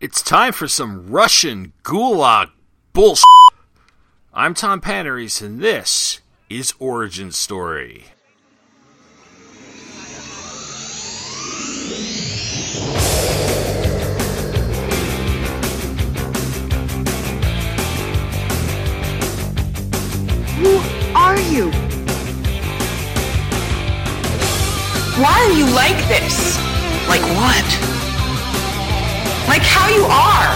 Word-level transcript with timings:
It's 0.00 0.22
time 0.22 0.54
for 0.54 0.66
some 0.66 1.08
Russian 1.08 1.74
gulag 1.82 2.48
bullshit. 2.94 3.22
I'm 4.32 4.54
Tom 4.54 4.80
Panarese, 4.80 5.42
and 5.42 5.60
this 5.60 6.22
is 6.48 6.72
Origin 6.78 7.32
Story. 7.32 8.06
Who 20.56 20.78
are 21.14 21.38
you? 21.38 21.70
Why 25.20 25.34
are 25.44 25.52
you 25.52 25.66
like 25.74 25.98
this? 26.08 26.56
Like 27.06 27.20
what? 27.36 28.09
Like 29.50 29.62
how 29.62 29.88
you 29.88 30.04
are? 30.04 30.54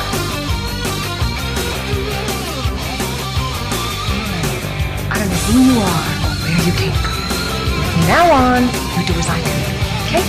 I 5.10 5.18
don't 5.18 5.28
know 5.28 5.34
who 5.34 5.58
you 5.58 5.80
are 5.80 6.06
or 6.22 6.34
where 6.44 6.62
you 6.64 6.72
came 6.78 6.94
from. 7.02 7.10
From 7.90 8.06
now 8.06 8.30
on, 8.32 8.62
you 8.62 9.02
do 9.04 9.18
as 9.18 9.26
I 9.28 9.40
tell 9.40 9.58
okay? 10.06 10.22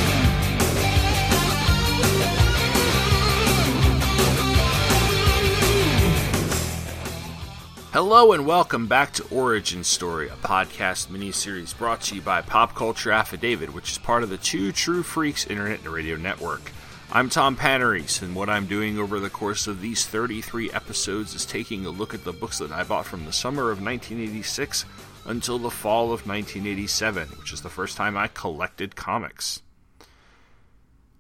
Hello 7.93 8.33
and 8.33 8.47
welcome 8.47 8.87
back 8.87 9.13
to 9.13 9.23
Origin 9.29 9.83
Story, 9.83 10.27
a 10.27 10.37
podcast 10.37 11.09
miniseries 11.09 11.77
brought 11.77 12.01
to 12.01 12.15
you 12.15 12.21
by 12.21 12.41
Pop 12.41 12.73
Culture 12.73 13.11
Affidavit, 13.11 13.75
which 13.75 13.91
is 13.91 13.99
part 13.99 14.23
of 14.23 14.31
the 14.31 14.37
Two 14.37 14.71
True 14.71 15.03
Freaks 15.03 15.45
Internet 15.45 15.81
and 15.81 15.89
Radio 15.89 16.15
Network. 16.15 16.71
I'm 17.15 17.29
Tom 17.29 17.55
Panarese, 17.55 18.21
and 18.23 18.35
what 18.35 18.49
I'm 18.49 18.65
doing 18.65 18.99
over 18.99 19.21
the 19.21 19.29
course 19.29 19.67
of 19.67 19.79
these 19.79 20.05
33 20.05 20.69
episodes 20.71 21.33
is 21.33 21.45
taking 21.45 21.85
a 21.85 21.89
look 21.89 22.13
at 22.13 22.25
the 22.25 22.33
books 22.33 22.57
that 22.57 22.73
I 22.73 22.83
bought 22.83 23.05
from 23.05 23.23
the 23.23 23.31
summer 23.31 23.71
of 23.71 23.81
1986 23.81 24.83
until 25.23 25.57
the 25.57 25.69
fall 25.69 26.07
of 26.07 26.27
1987, 26.27 27.29
which 27.39 27.53
is 27.53 27.61
the 27.61 27.69
first 27.69 27.95
time 27.95 28.17
I 28.17 28.27
collected 28.27 28.97
comics. 28.97 29.61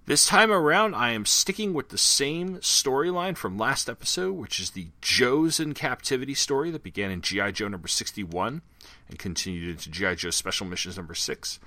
This 0.05 0.25
time 0.25 0.51
around, 0.51 0.95
I 0.95 1.11
am 1.13 1.25
sticking 1.25 1.73
with 1.73 1.87
the 1.87 1.97
same 1.97 2.57
storyline 2.57 3.37
from 3.37 3.57
last 3.57 3.89
episode, 3.89 4.33
which 4.33 4.59
is 4.59 4.71
the 4.71 4.87
Joes 4.99 5.61
in 5.61 5.73
Captivity 5.73 6.33
story 6.33 6.71
that 6.71 6.83
began 6.83 7.09
in 7.09 7.21
G.I. 7.21 7.51
Joe 7.51 7.69
number 7.69 7.87
61 7.87 8.61
and 9.07 9.17
continued 9.17 9.69
into 9.69 9.89
G.I. 9.89 10.15
Joe 10.15 10.31
Special 10.31 10.67
Missions 10.67 10.97
number 10.97 11.15
6. 11.15 11.57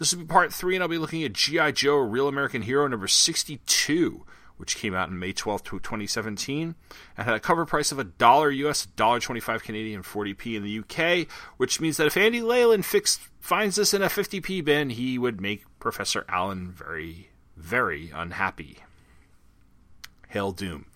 This 0.00 0.14
will 0.14 0.22
be 0.22 0.26
part 0.26 0.50
3, 0.52 0.76
and 0.76 0.82
I'll 0.82 0.88
be 0.88 0.96
looking 0.96 1.22
at 1.24 1.34
G.I. 1.34 1.72
Joe, 1.72 1.98
Real 1.98 2.26
American 2.26 2.62
Hero 2.62 2.88
number 2.88 3.06
62, 3.06 4.24
which 4.56 4.76
came 4.76 4.94
out 4.94 5.10
in 5.10 5.18
May 5.18 5.34
12, 5.34 5.62
2017, 5.62 6.74
and 7.18 7.24
had 7.26 7.34
a 7.34 7.38
cover 7.38 7.66
price 7.66 7.92
of 7.92 7.98
a 7.98 8.04
dollar 8.04 8.50
US, 8.50 8.86
$1.25 8.96 9.62
Canadian, 9.62 10.02
40p 10.02 10.56
in 10.56 10.64
the 10.64 10.78
UK, 10.78 11.28
which 11.58 11.82
means 11.82 11.98
that 11.98 12.06
if 12.06 12.16
Andy 12.16 12.40
Leyland 12.40 12.86
fix, 12.86 13.20
finds 13.40 13.76
this 13.76 13.92
in 13.92 14.00
a 14.00 14.06
50p 14.06 14.64
bin, 14.64 14.88
he 14.88 15.18
would 15.18 15.38
make 15.38 15.64
Professor 15.78 16.24
Allen 16.30 16.72
very 16.72 17.28
very 17.60 18.10
unhappy. 18.14 18.78
Hail 20.28 20.52
Doom. 20.52 20.86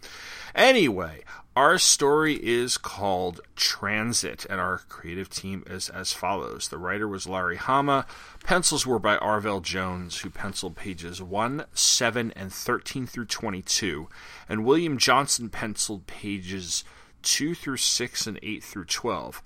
Anyway, 0.55 1.25
our 1.56 1.78
story 1.78 2.34
is 2.34 2.77
called 2.77 3.41
Transit, 3.55 4.44
and 4.50 4.60
our 4.60 4.78
creative 4.88 5.30
team 5.30 5.62
is 5.69 5.88
as 5.88 6.12
follows. 6.12 6.66
The 6.66 6.78
writer 6.78 7.06
was 7.06 7.28
Larry 7.28 7.56
Hama. 7.56 8.06
Pencils 8.42 8.84
were 8.84 8.98
by 8.98 9.16
Arvell 9.19 9.62
Jones, 9.62 10.20
who 10.20 10.30
penciled 10.30 10.75
pages 10.75 11.22
1, 11.22 11.64
7, 11.72 12.32
and 12.34 12.52
13 12.52 13.06
through 13.06 13.27
22, 13.27 14.08
and 14.48 14.64
William 14.64 14.98
Johnson 14.98 15.48
penciled 15.48 16.08
pages 16.08 16.82
2 17.22 17.55
through 17.55 17.77
6 17.77 18.27
and 18.27 18.41
8 18.42 18.64
through 18.64 18.86
12. 18.86 19.41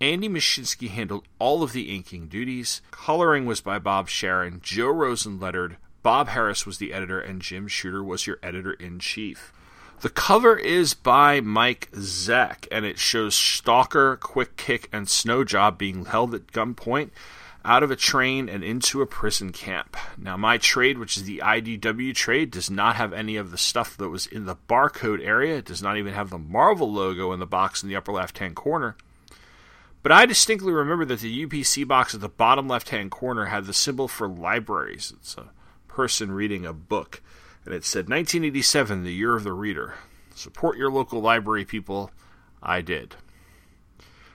Andy 0.00 0.28
Mushynsky 0.28 0.88
handled 0.88 1.28
all 1.38 1.62
of 1.62 1.72
the 1.72 1.94
inking 1.94 2.26
duties. 2.26 2.82
Coloring 2.90 3.46
was 3.46 3.60
by 3.60 3.78
Bob 3.78 4.08
Sharen. 4.08 4.58
Joe 4.60 4.88
Rosen 4.88 5.38
lettered. 5.38 5.76
Bob 6.02 6.28
Harris 6.28 6.66
was 6.66 6.78
the 6.78 6.92
editor, 6.92 7.20
and 7.20 7.40
Jim 7.40 7.68
Shooter 7.68 8.02
was 8.02 8.26
your 8.26 8.38
editor 8.42 8.72
in 8.72 8.98
chief. 8.98 9.52
The 10.00 10.10
cover 10.10 10.56
is 10.56 10.92
by 10.92 11.40
Mike 11.40 11.90
Zeck, 11.92 12.66
and 12.70 12.84
it 12.84 12.98
shows 12.98 13.34
Stalker, 13.34 14.16
Quick 14.16 14.56
Kick, 14.56 14.88
and 14.92 15.06
Snowjob 15.06 15.78
being 15.78 16.04
held 16.04 16.34
at 16.34 16.48
gunpoint 16.48 17.10
out 17.64 17.82
of 17.82 17.90
a 17.90 17.96
train 17.96 18.48
and 18.48 18.62
into 18.62 19.00
a 19.00 19.06
prison 19.06 19.50
camp. 19.50 19.96
Now, 20.18 20.36
my 20.36 20.58
trade, 20.58 20.98
which 20.98 21.16
is 21.16 21.24
the 21.24 21.38
IDW 21.38 22.14
trade, 22.14 22.50
does 22.50 22.70
not 22.70 22.96
have 22.96 23.12
any 23.12 23.36
of 23.36 23.50
the 23.50 23.58
stuff 23.58 23.96
that 23.96 24.10
was 24.10 24.26
in 24.26 24.44
the 24.44 24.56
barcode 24.68 25.24
area. 25.24 25.56
It 25.56 25.64
does 25.64 25.82
not 25.82 25.96
even 25.96 26.12
have 26.12 26.28
the 26.28 26.38
Marvel 26.38 26.92
logo 26.92 27.32
in 27.32 27.40
the 27.40 27.46
box 27.46 27.82
in 27.82 27.88
the 27.88 27.96
upper 27.96 28.12
left 28.12 28.38
hand 28.38 28.54
corner. 28.54 28.96
But 30.02 30.12
I 30.12 30.26
distinctly 30.26 30.72
remember 30.72 31.06
that 31.06 31.20
the 31.20 31.46
UPC 31.46 31.88
box 31.88 32.14
at 32.14 32.20
the 32.20 32.28
bottom 32.28 32.68
left 32.68 32.90
hand 32.90 33.10
corner 33.10 33.46
had 33.46 33.64
the 33.64 33.72
symbol 33.72 34.06
for 34.06 34.28
libraries. 34.28 35.14
It's 35.16 35.34
a 35.38 35.48
person 35.88 36.32
reading 36.32 36.66
a 36.66 36.74
book, 36.74 37.22
and 37.64 37.74
it 37.74 37.84
said 37.84 38.08
1987, 38.08 39.04
the 39.04 39.12
year 39.12 39.34
of 39.34 39.44
the 39.44 39.52
reader. 39.52 39.94
Support 40.34 40.76
your 40.76 40.90
local 40.90 41.20
library, 41.20 41.64
people. 41.64 42.10
I 42.62 42.80
did. 42.80 43.16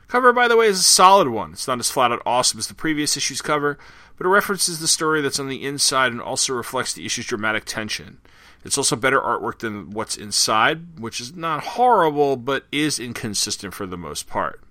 Cover, 0.07 0.33
by 0.33 0.47
the 0.47 0.57
way, 0.57 0.65
is 0.65 0.79
a 0.79 0.83
solid 0.83 1.27
one. 1.27 1.51
It's 1.51 1.67
not 1.67 1.79
as 1.79 1.91
flat 1.91 2.11
out 2.11 2.23
awesome 2.25 2.57
as 2.57 2.67
the 2.67 2.73
previous 2.73 3.15
issue's 3.15 3.43
cover, 3.43 3.77
but 4.17 4.25
it 4.25 4.29
references 4.29 4.79
the 4.79 4.87
story 4.87 5.21
that's 5.21 5.39
on 5.39 5.49
the 5.49 5.63
inside 5.63 6.11
and 6.11 6.21
also 6.21 6.53
reflects 6.53 6.93
the 6.93 7.05
issue's 7.05 7.27
dramatic 7.27 7.65
tension. 7.65 8.19
It's 8.65 8.77
also 8.77 8.95
better 8.95 9.21
artwork 9.21 9.59
than 9.59 9.91
what's 9.91 10.17
inside, 10.17 10.99
which 10.99 11.21
is 11.21 11.35
not 11.35 11.63
horrible, 11.63 12.37
but 12.37 12.65
is 12.71 12.99
inconsistent 12.99 13.73
for 13.73 13.85
the 13.85 13.97
most 13.97 14.27
part. 14.27 14.61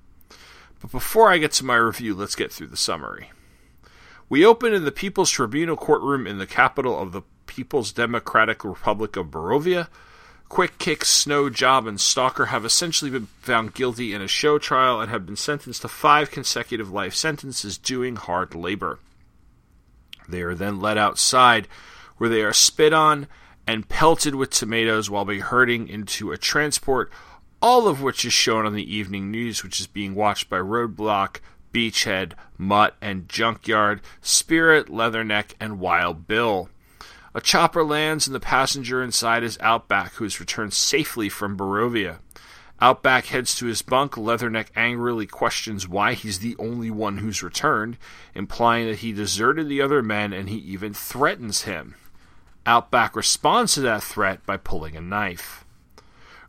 But 0.81 0.91
before 0.91 1.31
I 1.31 1.39
get 1.39 1.53
to 1.53 1.65
my 1.65 1.77
review, 1.77 2.15
let's 2.15 2.35
get 2.35 2.53
through 2.53 2.67
the 2.69 2.77
summary. 2.77 3.31
We 4.29 4.45
open 4.45 4.75
in 4.75 4.85
the 4.85 4.93
People's 4.93 5.31
Tribunal 5.31 5.77
courtroom 5.77 6.27
in 6.27 6.39
the 6.39 6.47
capital 6.47 6.99
of 6.99 7.13
the 7.13 7.23
People's 7.59 7.91
Democratic 7.91 8.63
Republic 8.63 9.17
of 9.17 9.33
Barovia. 9.33 9.89
Quick 10.49 10.79
Kick, 10.79 11.05
Snow 11.05 11.51
Job, 11.51 11.89
and 11.89 12.01
Stalker 12.01 12.47
have 12.47 12.65
essentially 12.65 13.11
been 13.11 13.27
found 13.41 13.75
guilty 13.75 14.15
in 14.15 14.23
a 14.23 14.29
show 14.29 14.61
trial 14.61 15.01
and 15.01 15.11
have 15.11 15.27
been 15.27 15.35
sentenced 15.35 15.83
to 15.83 15.89
five 15.89 16.31
consecutive 16.31 16.93
life 16.93 17.15
sentences 17.15 17.77
doing 17.77 18.15
hard 18.15 18.55
labor. 18.55 19.01
They 20.29 20.43
are 20.43 20.55
then 20.55 20.79
led 20.79 20.99
outside, 20.99 21.67
where 22.19 22.31
they 22.31 22.43
are 22.43 22.53
spit 22.53 22.93
on 22.93 23.27
and 23.67 23.89
pelted 23.89 24.37
with 24.37 24.51
tomatoes 24.51 25.11
while 25.11 25.25
being 25.25 25.41
herding 25.41 25.89
into 25.89 26.31
a 26.31 26.39
transport, 26.39 27.11
all 27.61 27.89
of 27.89 28.01
which 28.01 28.25
is 28.25 28.33
shown 28.33 28.67
on 28.67 28.75
the 28.75 28.95
evening 28.95 29.33
news, 29.33 29.65
which 29.65 29.81
is 29.81 29.89
being 29.89 30.15
watched 30.15 30.49
by 30.49 30.59
Roadblock, 30.59 31.41
Beachhead, 31.73 32.35
Mutt, 32.57 32.95
and 33.01 33.29
Junkyard, 33.29 34.01
Spirit, 34.23 34.87
Leatherneck, 34.87 35.55
and 35.59 35.81
Wild 35.81 36.29
Bill. 36.29 36.71
A 37.39 37.41
chopper 37.41 37.85
lands, 37.85 38.27
and 38.27 38.35
the 38.35 38.41
passenger 38.41 39.01
inside 39.01 39.45
is 39.45 39.59
Outback, 39.61 40.15
who 40.15 40.25
has 40.25 40.41
returned 40.41 40.75
safely 40.75 41.29
from 41.29 41.57
Barovia. 41.57 42.19
Outback 42.81 43.27
heads 43.27 43.55
to 43.55 43.67
his 43.67 43.81
bunk. 43.81 44.15
Leatherneck 44.15 44.71
angrily 44.75 45.25
questions 45.25 45.87
why 45.87 46.15
he's 46.15 46.41
the 46.41 46.57
only 46.59 46.91
one 46.91 47.19
who's 47.19 47.41
returned, 47.41 47.97
implying 48.35 48.89
that 48.89 48.99
he 48.99 49.13
deserted 49.13 49.69
the 49.69 49.81
other 49.81 50.03
men 50.03 50.33
and 50.33 50.49
he 50.49 50.57
even 50.57 50.93
threatens 50.93 51.63
him. 51.63 51.95
Outback 52.67 53.15
responds 53.15 53.75
to 53.75 53.83
that 53.83 54.03
threat 54.03 54.45
by 54.45 54.57
pulling 54.57 54.97
a 54.97 55.01
knife. 55.01 55.65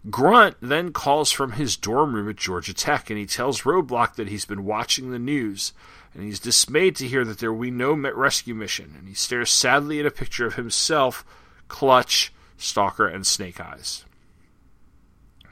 Grunt 0.09 0.57
then 0.59 0.91
calls 0.91 1.31
from 1.31 1.51
his 1.51 1.77
dorm 1.77 2.15
room 2.15 2.29
at 2.29 2.37
Georgia 2.37 2.73
Tech 2.73 3.11
and 3.11 3.19
he 3.19 3.27
tells 3.27 3.61
Roadblock 3.61 4.15
that 4.15 4.29
he's 4.29 4.45
been 4.45 4.65
watching 4.65 5.11
the 5.11 5.19
news 5.19 5.71
and 6.13 6.23
he's 6.23 6.39
dismayed 6.39 6.95
to 6.97 7.07
hear 7.07 7.23
that 7.25 7.39
there 7.39 7.53
will 7.53 7.61
be 7.61 7.71
no 7.71 7.93
rescue 7.93 8.55
mission 8.55 8.95
and 8.97 9.07
he 9.07 9.13
stares 9.13 9.51
sadly 9.51 9.99
at 9.99 10.05
a 10.05 10.11
picture 10.11 10.45
of 10.45 10.55
himself, 10.55 11.25
Clutch, 11.67 12.33
Stalker, 12.57 13.07
and 13.07 13.25
Snake 13.25 13.59
Eyes. 13.59 14.05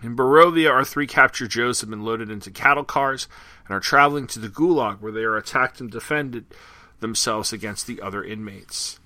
In 0.03 0.15
Barovia, 0.15 0.71
our 0.71 0.85
three 0.85 1.07
captured 1.07 1.49
Joes 1.49 1.81
have 1.81 1.89
been 1.89 2.03
loaded 2.03 2.29
into 2.29 2.51
cattle 2.51 2.83
cars 2.83 3.27
and 3.65 3.75
are 3.75 3.79
traveling 3.79 4.27
to 4.27 4.39
the 4.39 4.49
Gulag 4.49 5.01
where 5.01 5.11
they 5.11 5.23
are 5.23 5.37
attacked 5.37 5.79
and 5.79 5.89
defended 5.89 6.45
themselves 6.99 7.51
against 7.51 7.87
the 7.87 8.01
other 8.01 8.23
inmates. 8.23 8.99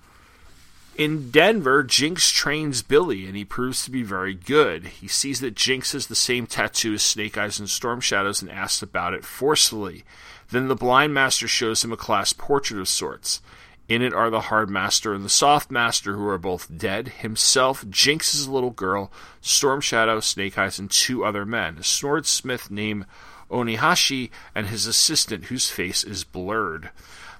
In 0.98 1.32
Denver, 1.32 1.84
Jinx 1.84 2.32
trains 2.32 2.82
Billy, 2.82 3.26
and 3.26 3.36
he 3.36 3.46
proves 3.46 3.86
to 3.86 3.92
be 3.92 4.04
very 4.04 4.34
good. 4.34 4.86
He 4.88 5.08
sees 5.08 5.40
that 5.40 5.56
Jinx 5.56 5.94
has 5.94 6.08
the 6.08 6.16
same 6.16 6.46
tattoo 6.46 6.94
as 6.94 7.02
Snake 7.02 7.38
Eyes 7.38 7.60
and 7.60 7.70
Storm 7.70 8.02
Shadows 8.02 8.42
and 8.42 8.52
asks 8.52 8.82
about 8.82 9.14
it 9.14 9.24
forcefully. 9.24 10.04
Then 10.50 10.68
the 10.68 10.76
Blind 10.76 11.14
Master 11.14 11.48
shows 11.48 11.84
him 11.84 11.94
a 11.94 11.98
class 11.98 12.34
portrait 12.34 12.80
of 12.80 12.90
sorts. 12.90 13.42
In 13.88 14.02
it 14.02 14.14
are 14.14 14.30
the 14.30 14.42
Hard 14.42 14.70
Master 14.70 15.14
and 15.14 15.24
the 15.24 15.30
Soft 15.30 15.72
Master, 15.72 16.16
who 16.16 16.28
are 16.28 16.38
both 16.38 16.78
dead, 16.78 17.08
himself, 17.08 17.90
Jinx's 17.90 18.48
little 18.48 18.70
girl, 18.70 19.12
Storm 19.40 19.82
Shadow, 19.82 20.20
Snake 20.20 20.58
Eyes, 20.58 20.78
and 20.78 20.92
two 20.92 21.24
other 21.24 21.46
men, 21.46 21.78
a 21.78 21.84
swordsmith 21.84 22.70
named 22.70 23.06
Onihashi, 23.50 24.30
and 24.54 24.68
his 24.68 24.86
assistant, 24.86 25.46
whose 25.46 25.70
face 25.70 26.04
is 26.04 26.24
blurred. 26.24 26.92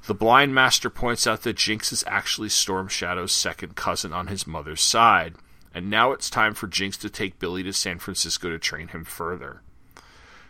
The 0.08 0.14
blind 0.16 0.56
master 0.56 0.90
points 0.90 1.28
out 1.28 1.44
that 1.44 1.58
Jinx 1.58 1.92
is 1.92 2.04
actually 2.08 2.50
Storm 2.50 2.88
Shadow's 2.88 3.32
second 3.32 3.76
cousin 3.76 4.14
on 4.14 4.28
his 4.28 4.48
mother's 4.48 4.82
side. 4.82 5.36
and 5.74 5.90
now 5.90 6.12
it's 6.12 6.30
time 6.30 6.54
for 6.54 6.68
Jinx 6.68 6.98
to 6.98 7.10
take 7.10 7.40
Billy 7.40 7.64
to 7.64 7.74
San 7.74 7.98
Francisco 8.00 8.50
to 8.50 8.60
train 8.60 8.90
him 8.90 9.06
further. 9.06 9.62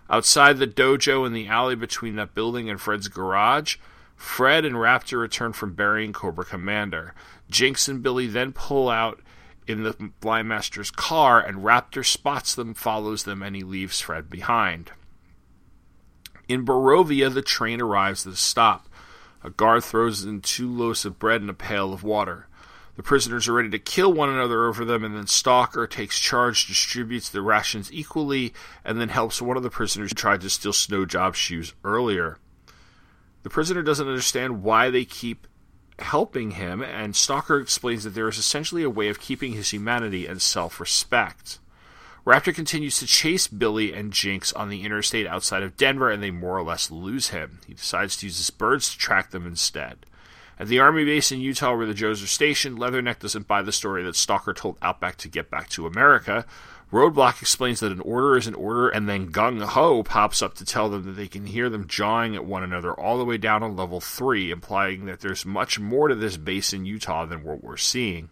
Outside 0.10 0.58
the 0.58 0.68
dojo 0.68 1.26
in 1.26 1.34
the 1.34 1.48
alley 1.48 1.76
between 1.76 2.16
that 2.16 2.34
building 2.34 2.70
and 2.70 2.82
Fred's 2.82 3.08
garage, 3.08 3.78
Fred 4.16 4.66
and 4.66 4.76
Raptor 4.76 5.20
return 5.20 5.54
from 5.54 5.74
burying 5.74 6.12
Cobra 6.14 6.44
Commander. 6.46 7.14
Jinx 7.50 7.88
and 7.88 8.04
Billy 8.04 8.28
then 8.28 8.52
pull 8.52 8.90
out 8.90 9.22
in 9.68 9.84
the 9.84 9.94
Blind 10.20 10.48
Master's 10.48 10.92
car, 10.92 11.40
and 11.40 11.64
Raptor 11.64 12.06
spots 12.06 12.56
them, 12.56 12.74
follows 12.74 13.24
them, 13.24 13.42
and 13.42 13.56
he 13.56 13.64
leaves 13.64 14.02
Fred 14.02 14.30
behind. 14.30 14.92
In 16.48 16.66
Barovia, 16.66 17.34
the 17.34 17.42
train 17.42 17.80
arrives 17.80 18.28
at 18.28 18.34
a 18.34 18.38
stop. 18.38 18.90
A 19.44 19.50
guard 19.50 19.84
throws 19.84 20.24
in 20.24 20.42
two 20.42 20.70
loaves 20.70 21.06
of 21.06 21.20
bread 21.20 21.42
and 21.42 21.50
a 21.50 21.54
pail 21.54 21.94
of 21.94 22.04
water. 22.04 22.48
The 22.96 23.04
prisoners 23.04 23.48
are 23.48 23.54
ready 23.54 23.70
to 23.70 23.80
kill 23.80 24.14
one 24.14 24.30
another 24.30 24.68
over 24.68 24.86
them, 24.86 25.04
and 25.04 25.16
then 25.16 25.28
Stalker 25.28 25.88
takes 25.88 26.20
charge, 26.20 26.68
distributes 26.68 27.30
the 27.30 27.42
rations 27.42 27.92
equally, 27.92 28.54
and 28.84 29.00
then 29.00 29.10
helps 29.10 29.42
one 29.42 29.58
of 29.58 29.64
the 29.64 29.70
prisoners 29.70 30.12
who 30.12 30.16
tried 30.16 30.42
to 30.42 30.50
steal 30.50 30.74
Snowjob's 30.74 31.38
shoes 31.38 31.74
earlier. 31.84 32.38
The 33.44 33.50
prisoner 33.50 33.82
doesn't 33.82 34.08
understand 34.08 34.62
why 34.62 34.90
they 34.90 35.06
keep 35.06 35.48
helping 36.00 36.52
him, 36.52 36.82
and 36.82 37.16
Stalker 37.16 37.60
explains 37.60 38.04
that 38.04 38.12
there 38.12 38.28
is 38.28 38.38
essentially 38.38 38.84
a 38.84 38.90
way 38.90 39.08
of 39.08 39.20
keeping 39.20 39.54
his 39.54 39.72
humanity 39.72 40.28
and 40.28 40.42
self 40.42 40.80
respect. 40.80 41.60
Raptor 42.26 42.54
continues 42.54 43.00
to 43.00 43.08
chase 43.08 43.48
Billy 43.48 43.94
and 43.94 44.14
Jinx 44.14 44.54
on 44.54 44.70
the 44.70 44.84
interstate 44.84 45.26
outside 45.26 45.64
of 45.64 45.76
Denver, 45.76 46.12
and 46.12 46.22
they 46.22 46.30
more 46.30 46.58
or 46.58 46.64
less 46.64 46.92
lose 46.92 47.30
him. 47.30 47.60
He 47.66 47.74
decides 47.74 48.16
to 48.18 48.28
use 48.28 48.38
his 48.38 48.52
birds 48.52 48.92
to 48.92 48.98
track 48.98 49.32
them 49.32 49.48
instead. 49.48 50.06
At 50.60 50.68
the 50.68 50.80
army 50.80 51.04
base 51.04 51.32
in 51.32 51.42
Utah 51.42 51.76
where 51.76 51.88
the 51.88 51.96
Joes 51.96 52.22
are 52.22 52.28
stationed, 52.28 52.78
Leatherneck 52.78 53.18
doesn't 53.18 53.48
buy 53.48 53.64
the 53.64 53.72
story 53.72 54.04
that 54.04 54.16
Stalker 54.16 54.54
told 54.54 54.78
Outback 54.84 55.18
to 55.18 55.28
get 55.28 55.50
back 55.50 55.70
to 55.70 55.88
America. 55.88 56.46
Roadblock 56.92 57.42
explains 57.42 57.80
that 57.80 57.92
an 57.92 58.02
order 58.02 58.38
is 58.38 58.46
an 58.46 58.54
order, 58.54 58.88
and 58.88 59.10
then 59.10 59.32
Gung 59.32 59.64
Ho 59.64 60.04
pops 60.04 60.44
up 60.44 60.54
to 60.56 60.66
tell 60.66 60.90
them 60.90 61.04
that 61.06 61.14
they 61.14 61.28
can 61.28 61.48
hear 61.48 61.70
them 61.70 61.88
jawing 61.88 62.36
at 62.36 62.46
one 62.46 62.62
another 62.62 62.94
all 62.94 63.18
the 63.18 63.26
way 63.26 63.38
down 63.40 63.64
on 63.64 63.76
level 63.76 64.00
3, 64.00 64.52
implying 64.52 65.06
that 65.06 65.22
there's 65.22 65.46
much 65.46 65.80
more 65.80 66.10
to 66.10 66.16
this 66.16 66.38
base 66.38 66.74
in 66.74 66.86
Utah 66.86 67.26
than 67.26 67.44
what 67.44 67.64
we're 67.64 67.78
seeing. 67.78 68.30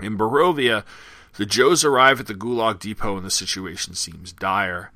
In 0.00 0.16
Barovia, 0.16 0.84
the 1.38 1.46
Joes 1.46 1.84
arrive 1.84 2.18
at 2.18 2.26
the 2.26 2.34
Gulag 2.34 2.80
Depot 2.80 3.16
and 3.16 3.24
the 3.24 3.30
situation 3.30 3.94
seems 3.94 4.32
dire. 4.32 4.90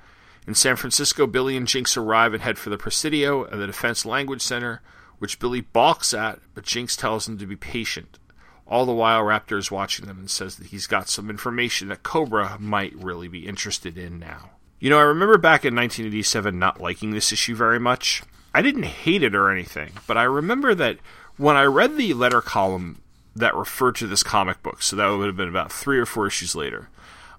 In 0.44 0.56
San 0.56 0.74
Francisco, 0.74 1.28
Billy 1.28 1.56
and 1.56 1.68
Jinx 1.68 1.96
arrive 1.96 2.34
and 2.34 2.42
head 2.42 2.58
for 2.58 2.68
the 2.68 2.76
Presidio 2.76 3.44
and 3.44 3.62
the 3.62 3.66
Defense 3.68 4.04
Language 4.04 4.42
Center, 4.42 4.82
which 5.20 5.38
Billy 5.38 5.60
balks 5.60 6.12
at, 6.12 6.40
but 6.52 6.64
Jinx 6.64 6.96
tells 6.96 7.28
him 7.28 7.38
to 7.38 7.46
be 7.46 7.54
patient. 7.54 8.18
All 8.66 8.84
the 8.84 8.92
while, 8.92 9.22
Raptor 9.22 9.56
is 9.56 9.70
watching 9.70 10.06
them 10.06 10.18
and 10.18 10.28
says 10.28 10.56
that 10.56 10.68
he's 10.68 10.88
got 10.88 11.08
some 11.08 11.30
information 11.30 11.88
that 11.88 12.02
Cobra 12.02 12.56
might 12.58 12.94
really 12.96 13.28
be 13.28 13.46
interested 13.46 13.96
in 13.96 14.18
now. 14.18 14.50
You 14.80 14.90
know, 14.90 14.98
I 14.98 15.02
remember 15.02 15.38
back 15.38 15.64
in 15.64 15.76
1987 15.76 16.58
not 16.58 16.80
liking 16.80 17.12
this 17.12 17.30
issue 17.30 17.54
very 17.54 17.78
much. 17.78 18.24
I 18.52 18.62
didn't 18.62 18.82
hate 18.82 19.22
it 19.22 19.36
or 19.36 19.48
anything, 19.48 19.92
but 20.08 20.18
I 20.18 20.24
remember 20.24 20.74
that 20.74 20.98
when 21.36 21.56
I 21.56 21.62
read 21.62 21.96
the 21.96 22.14
letter 22.14 22.40
column 22.40 23.00
that 23.34 23.54
refer 23.54 23.92
to 23.92 24.06
this 24.06 24.22
comic 24.22 24.62
book, 24.62 24.82
so 24.82 24.96
that 24.96 25.08
would 25.08 25.26
have 25.26 25.36
been 25.36 25.48
about 25.48 25.72
three 25.72 25.98
or 25.98 26.06
four 26.06 26.26
issues 26.26 26.54
later, 26.54 26.88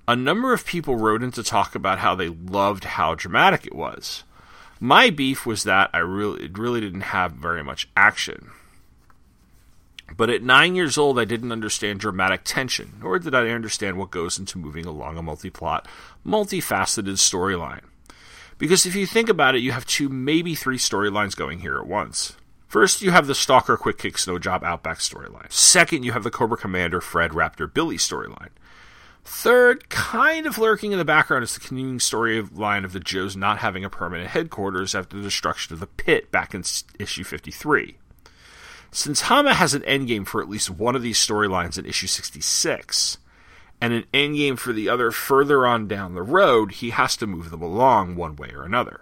a 0.08 0.16
number 0.16 0.54
of 0.54 0.66
people 0.66 0.96
wrote 0.96 1.24
in 1.24 1.32
to 1.32 1.44
talk 1.44 1.76
about 1.76 2.00
how 2.00 2.16
they 2.16 2.30
loved 2.30 2.84
how 2.84 3.16
dramatic 3.16 3.66
it 3.66 3.76
was. 3.76 4.24
My 4.80 5.10
beef 5.10 5.46
was 5.46 5.64
that 5.64 5.90
I 5.94 6.00
really 6.00 6.46
it 6.46 6.58
really 6.58 6.82
didn't 6.82 7.02
have 7.02 7.34
very 7.34 7.64
much 7.64 7.88
action. 7.96 8.52
But 10.16 10.30
at 10.30 10.44
nine 10.44 10.76
years 10.76 10.98
old, 10.98 11.18
I 11.18 11.26
didn't 11.26 11.52
understand 11.52 12.00
dramatic 12.00 12.42
tension, 12.44 12.94
nor 13.02 13.18
did 13.18 13.34
I 13.34 13.48
understand 13.50 13.98
what 13.98 14.12
goes 14.12 14.38
into 14.38 14.58
moving 14.58 14.86
along 14.86 15.18
a 15.18 15.24
multi 15.24 15.50
plot, 15.50 15.88
multifaceted 16.26 17.14
storyline. 17.14 17.84
Because 18.58 18.86
if 18.86 18.96
you 18.96 19.08
think 19.08 19.30
about 19.30 19.56
it, 19.56 19.62
you 19.62 19.72
have 19.72 19.86
two, 19.86 20.10
maybe 20.10 20.54
three 20.54 20.78
storylines 20.78 21.36
going 21.36 21.60
here 21.60 21.78
at 21.78 21.88
once. 21.88 22.36
First, 22.74 23.04
you 23.04 23.12
have 23.12 23.28
the 23.28 23.36
Stalker 23.36 23.78
Quick 23.78 24.00
Kick 24.00 24.18
Snow 24.18 24.40
Job 24.40 24.64
Outback 24.64 24.98
storyline. 24.98 25.52
Second, 25.52 26.02
you 26.02 26.12
have 26.14 26.24
the 26.24 26.32
Cobra 26.32 26.58
Commander 26.58 27.02
Fred 27.02 27.30
Raptor 27.30 27.72
Billy 27.72 27.98
storyline. 27.98 28.50
Third, 29.24 29.92
kind 29.92 30.48
of 30.48 30.58
lurking 30.58 30.92
in 30.92 30.98
the 30.98 31.06
background, 31.06 31.44
is 31.44 31.54
the 31.54 31.60
continuing 31.60 32.00
storyline 32.00 32.84
of 32.84 32.92
the 32.92 33.00
Joes 33.00 33.38
not 33.38 33.60
having 33.60 33.86
a 33.86 33.92
permanent 33.92 34.32
headquarters 34.32 34.96
after 34.96 35.16
the 35.16 35.22
destruction 35.22 35.76
of 35.76 35.82
the 35.82 35.86
pit 35.86 36.32
back 36.32 36.56
in 36.56 36.64
issue 36.98 37.24
53. 37.24 37.98
Since 38.90 39.22
Hama 39.22 39.54
has 39.54 39.76
an 39.76 39.84
endgame 39.84 40.26
for 40.26 40.42
at 40.42 40.50
least 40.50 40.72
one 40.72 40.96
of 40.96 41.04
these 41.04 41.20
storylines 41.20 41.78
in 41.78 41.86
issue 41.86 42.08
66, 42.08 43.20
and 43.80 43.94
an 43.94 44.06
endgame 44.12 44.58
for 44.58 44.74
the 44.74 44.90
other 44.90 45.12
further 45.12 45.68
on 45.68 45.88
down 45.88 46.16
the 46.16 46.24
road, 46.24 46.72
he 46.72 46.90
has 46.90 47.16
to 47.18 47.28
move 47.28 47.52
them 47.52 47.62
along 47.62 48.16
one 48.16 48.36
way 48.36 48.50
or 48.52 48.64
another. 48.64 49.02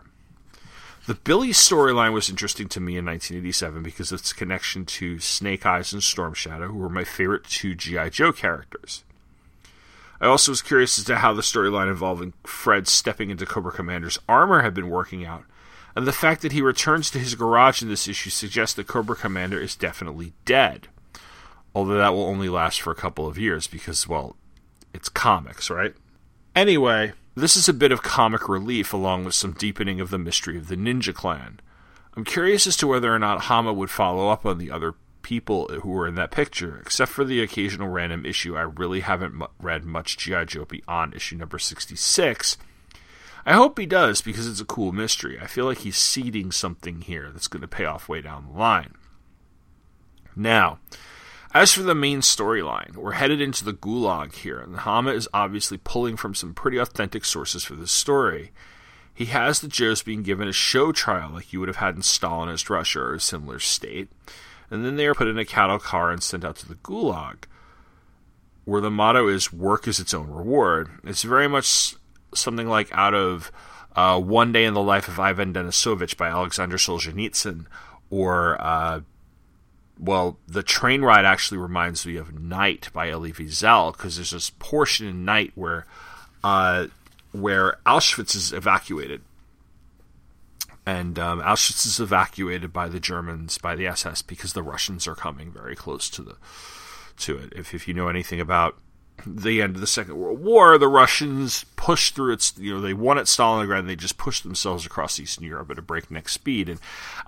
The 1.11 1.19
Billy 1.25 1.49
storyline 1.49 2.13
was 2.13 2.29
interesting 2.29 2.69
to 2.69 2.79
me 2.79 2.95
in 2.95 3.05
1987 3.05 3.83
because 3.83 4.13
of 4.13 4.21
its 4.21 4.31
connection 4.31 4.85
to 4.85 5.19
Snake 5.19 5.65
Eyes 5.65 5.91
and 5.91 6.01
Storm 6.01 6.33
Shadow, 6.33 6.67
who 6.67 6.77
were 6.77 6.87
my 6.87 7.03
favorite 7.03 7.43
two 7.43 7.75
G.I. 7.75 8.07
Joe 8.07 8.31
characters. 8.31 9.03
I 10.21 10.27
also 10.27 10.53
was 10.53 10.61
curious 10.61 10.97
as 10.97 11.03
to 11.03 11.17
how 11.17 11.33
the 11.33 11.41
storyline 11.41 11.89
involving 11.89 12.31
Fred 12.45 12.87
stepping 12.87 13.29
into 13.29 13.45
Cobra 13.45 13.73
Commander's 13.73 14.19
armor 14.29 14.61
had 14.61 14.73
been 14.73 14.89
working 14.89 15.25
out, 15.25 15.43
and 15.97 16.07
the 16.07 16.13
fact 16.13 16.41
that 16.43 16.53
he 16.53 16.61
returns 16.61 17.11
to 17.11 17.19
his 17.19 17.35
garage 17.35 17.81
in 17.81 17.89
this 17.89 18.07
issue 18.07 18.29
suggests 18.29 18.77
that 18.77 18.87
Cobra 18.87 19.17
Commander 19.17 19.59
is 19.59 19.75
definitely 19.75 20.31
dead. 20.45 20.87
Although 21.75 21.97
that 21.97 22.13
will 22.13 22.23
only 22.23 22.47
last 22.47 22.79
for 22.79 22.91
a 22.91 22.95
couple 22.95 23.27
of 23.27 23.37
years 23.37 23.67
because, 23.67 24.07
well, 24.07 24.37
it's 24.93 25.09
comics, 25.09 25.69
right? 25.69 25.93
Anyway, 26.55 27.11
this 27.35 27.55
is 27.55 27.69
a 27.69 27.73
bit 27.73 27.91
of 27.91 28.01
comic 28.03 28.47
relief 28.47 28.93
along 28.93 29.25
with 29.25 29.35
some 29.35 29.53
deepening 29.53 29.99
of 29.99 30.09
the 30.09 30.17
mystery 30.17 30.57
of 30.57 30.67
the 30.67 30.75
Ninja 30.75 31.13
Clan. 31.13 31.59
I'm 32.15 32.25
curious 32.25 32.67
as 32.67 32.75
to 32.77 32.87
whether 32.87 33.13
or 33.13 33.19
not 33.19 33.43
Hama 33.43 33.73
would 33.73 33.89
follow 33.89 34.29
up 34.29 34.45
on 34.45 34.57
the 34.57 34.71
other 34.71 34.95
people 35.21 35.67
who 35.67 35.89
were 35.89 36.07
in 36.07 36.15
that 36.15 36.31
picture. 36.31 36.79
Except 36.81 37.11
for 37.11 37.23
the 37.23 37.41
occasional 37.41 37.87
random 37.87 38.25
issue, 38.25 38.57
I 38.57 38.61
really 38.61 38.99
haven't 39.01 39.41
read 39.59 39.85
much 39.85 40.17
G.I. 40.17 40.45
Joe 40.45 40.65
beyond 40.65 41.13
issue 41.13 41.37
number 41.37 41.59
66 41.59 42.57
I 43.45 43.53
hope 43.53 43.79
he 43.79 43.85
does 43.85 44.21
because 44.21 44.47
it's 44.47 44.61
a 44.61 44.65
cool 44.65 44.91
mystery. 44.91 45.39
I 45.39 45.47
feel 45.47 45.65
like 45.65 45.79
he's 45.79 45.97
seeding 45.97 46.51
something 46.51 47.01
here 47.01 47.29
that's 47.31 47.47
going 47.47 47.61
to 47.61 47.67
pay 47.67 47.85
off 47.85 48.07
way 48.07 48.21
down 48.21 48.47
the 48.51 48.57
line. 48.57 48.93
Now, 50.35 50.79
as 51.53 51.73
for 51.73 51.83
the 51.83 51.95
main 51.95 52.21
storyline, 52.21 52.95
we're 52.95 53.13
headed 53.13 53.41
into 53.41 53.65
the 53.65 53.73
gulag 53.73 54.33
here, 54.33 54.59
and 54.59 54.77
Hama 54.77 55.11
is 55.11 55.27
obviously 55.33 55.77
pulling 55.77 56.17
from 56.17 56.33
some 56.33 56.53
pretty 56.53 56.77
authentic 56.77 57.25
sources 57.25 57.63
for 57.63 57.75
this 57.75 57.91
story. 57.91 58.51
He 59.13 59.25
has 59.25 59.59
the 59.59 59.67
Joes 59.67 60.01
being 60.01 60.23
given 60.23 60.47
a 60.47 60.53
show 60.53 60.91
trial 60.91 61.31
like 61.33 61.51
you 61.51 61.59
would 61.59 61.69
have 61.69 61.77
had 61.77 61.95
in 61.95 62.01
Stalinist 62.01 62.69
Russia 62.69 62.99
or 62.99 63.15
a 63.15 63.19
similar 63.19 63.59
state, 63.59 64.09
and 64.69 64.85
then 64.85 64.95
they 64.95 65.05
are 65.05 65.13
put 65.13 65.27
in 65.27 65.37
a 65.37 65.45
cattle 65.45 65.79
car 65.79 66.11
and 66.11 66.23
sent 66.23 66.45
out 66.45 66.55
to 66.57 66.67
the 66.67 66.75
gulag, 66.75 67.43
where 68.63 68.81
the 68.81 68.89
motto 68.89 69.27
is 69.27 69.51
work 69.51 69.87
is 69.87 69.99
its 69.99 70.13
own 70.13 70.29
reward. 70.29 70.89
It's 71.03 71.23
very 71.23 71.47
much 71.47 71.95
something 72.33 72.67
like 72.67 72.89
out 72.93 73.13
of 73.13 73.51
uh, 73.95 74.19
One 74.19 74.53
Day 74.53 74.63
in 74.63 74.73
the 74.73 74.81
Life 74.81 75.09
of 75.09 75.19
Ivan 75.19 75.53
Denisovich 75.53 76.15
by 76.15 76.29
Alexander 76.29 76.77
Solzhenitsyn, 76.77 77.65
or, 78.09 78.59
uh, 78.61 79.01
well, 80.01 80.39
the 80.47 80.63
train 80.63 81.03
ride 81.03 81.25
actually 81.25 81.59
reminds 81.59 82.07
me 82.07 82.17
of 82.17 82.33
Night 82.33 82.89
by 82.91 83.11
Elie 83.11 83.31
Wiesel, 83.31 83.93
because 83.93 84.15
there's 84.15 84.31
this 84.31 84.49
portion 84.49 85.07
in 85.07 85.23
Night 85.23 85.51
where, 85.53 85.85
uh, 86.43 86.87
where 87.31 87.77
Auschwitz 87.85 88.35
is 88.35 88.51
evacuated. 88.51 89.21
And 90.87 91.19
um, 91.19 91.39
Auschwitz 91.41 91.85
is 91.85 91.99
evacuated 91.99 92.73
by 92.73 92.89
the 92.89 92.99
Germans, 92.99 93.59
by 93.59 93.75
the 93.75 93.85
SS, 93.85 94.23
because 94.23 94.53
the 94.53 94.63
Russians 94.63 95.07
are 95.07 95.13
coming 95.13 95.51
very 95.51 95.75
close 95.75 96.09
to 96.09 96.23
the 96.23 96.35
to 97.17 97.37
it. 97.37 97.53
If, 97.55 97.75
if 97.75 97.87
you 97.87 97.93
know 97.93 98.07
anything 98.07 98.39
about 98.39 98.77
the 99.25 99.61
end 99.61 99.75
of 99.75 99.81
the 99.81 99.87
Second 99.87 100.17
World 100.17 100.39
War, 100.39 100.77
the 100.77 100.87
Russians 100.87 101.65
pushed 101.75 102.15
through 102.15 102.33
its, 102.33 102.53
you 102.57 102.73
know, 102.73 102.81
they 102.81 102.93
won 102.93 103.17
at 103.17 103.25
Stalingrad 103.25 103.79
and 103.79 103.89
they 103.89 103.95
just 103.95 104.17
pushed 104.17 104.43
themselves 104.43 104.85
across 104.85 105.19
Eastern 105.19 105.43
Europe 105.45 105.71
at 105.71 105.77
a 105.77 105.81
breakneck 105.81 106.29
speed. 106.29 106.69
And 106.69 106.79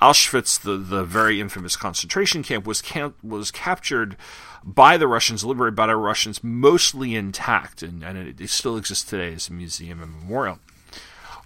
Auschwitz, 0.02 0.62
the, 0.62 0.78
the 0.78 1.04
very 1.04 1.42
infamous 1.42 1.76
concentration 1.76 2.44
camp, 2.44 2.66
was 2.66 2.84
was 3.24 3.52
captured 3.52 4.18
by 4.64 4.98
the 4.98 5.08
Russians, 5.08 5.44
liberated 5.44 5.76
by 5.76 5.88
the 5.88 5.96
Russians, 5.96 6.44
mostly 6.44 7.16
intact, 7.16 7.84
and, 7.84 8.04
and 8.04 8.18
it, 8.18 8.42
it 8.42 8.50
still 8.50 8.78
exists 8.78 9.10
today 9.10 9.34
as 9.34 9.50
a 9.50 9.54
museum 9.54 10.02
and 10.02 10.14
memorial. 10.14 10.60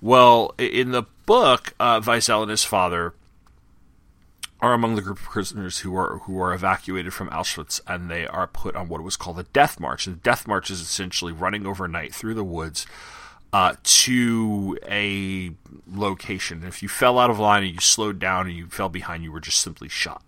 Well, 0.01 0.53
in 0.57 0.91
the 0.91 1.03
book, 1.25 1.73
uh, 1.79 1.99
Wiesel 2.01 2.43
and 2.43 2.51
his 2.51 2.63
father 2.63 3.13
are 4.59 4.73
among 4.73 4.95
the 4.95 5.01
group 5.01 5.19
of 5.19 5.25
prisoners 5.25 5.79
who 5.79 5.95
are 5.95 6.17
who 6.19 6.39
are 6.41 6.53
evacuated 6.53 7.13
from 7.13 7.29
Auschwitz, 7.29 7.79
and 7.85 8.09
they 8.09 8.25
are 8.25 8.47
put 8.47 8.75
on 8.75 8.87
what 8.89 9.03
was 9.03 9.15
called 9.15 9.37
the 9.37 9.43
death 9.43 9.79
march. 9.79 10.07
And 10.07 10.15
the 10.17 10.21
death 10.21 10.47
march 10.47 10.71
is 10.71 10.81
essentially 10.81 11.31
running 11.31 11.65
overnight 11.67 12.13
through 12.13 12.33
the 12.33 12.43
woods 12.43 12.87
uh, 13.53 13.75
to 13.83 14.77
a 14.89 15.51
location. 15.91 16.59
And 16.59 16.67
if 16.67 16.81
you 16.81 16.89
fell 16.89 17.19
out 17.19 17.29
of 17.29 17.39
line 17.39 17.63
and 17.63 17.73
you 17.73 17.79
slowed 17.79 18.19
down 18.19 18.47
and 18.47 18.55
you 18.55 18.67
fell 18.67 18.89
behind, 18.89 19.23
you 19.23 19.31
were 19.31 19.39
just 19.39 19.59
simply 19.59 19.89
shot. 19.89 20.23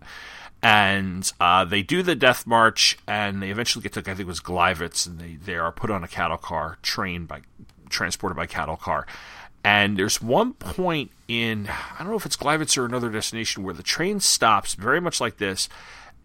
and 0.62 1.32
uh, 1.40 1.64
they 1.64 1.82
do 1.82 2.02
the 2.02 2.14
death 2.14 2.46
march, 2.46 2.98
and 3.06 3.42
they 3.42 3.50
eventually 3.50 3.82
get 3.82 3.92
to 3.94 4.00
I 4.00 4.02
think 4.02 4.20
it 4.20 4.26
was 4.26 4.40
Gleiwitz, 4.40 5.06
and 5.06 5.18
they 5.18 5.34
they 5.36 5.56
are 5.56 5.72
put 5.72 5.90
on 5.90 6.04
a 6.04 6.08
cattle 6.08 6.36
car, 6.36 6.78
trained 6.82 7.28
by 7.28 7.40
transported 7.88 8.36
by 8.36 8.46
cattle 8.46 8.76
car. 8.76 9.06
And 9.62 9.96
there's 9.96 10.22
one 10.22 10.54
point 10.54 11.10
in 11.28 11.68
I 11.68 11.98
don't 11.98 12.08
know 12.08 12.16
if 12.16 12.26
it's 12.26 12.36
Gleiwitz 12.36 12.78
or 12.78 12.86
another 12.86 13.10
destination 13.10 13.62
where 13.62 13.74
the 13.74 13.82
train 13.82 14.20
stops 14.20 14.74
very 14.74 15.00
much 15.00 15.20
like 15.20 15.36
this, 15.36 15.68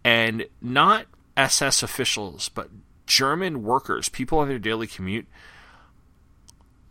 and 0.04 0.46
not 0.62 1.06
SS 1.36 1.82
officials, 1.82 2.48
but 2.48 2.70
German 3.06 3.62
workers, 3.62 4.08
people 4.08 4.38
on 4.38 4.48
their 4.48 4.58
daily 4.58 4.86
commute, 4.86 5.26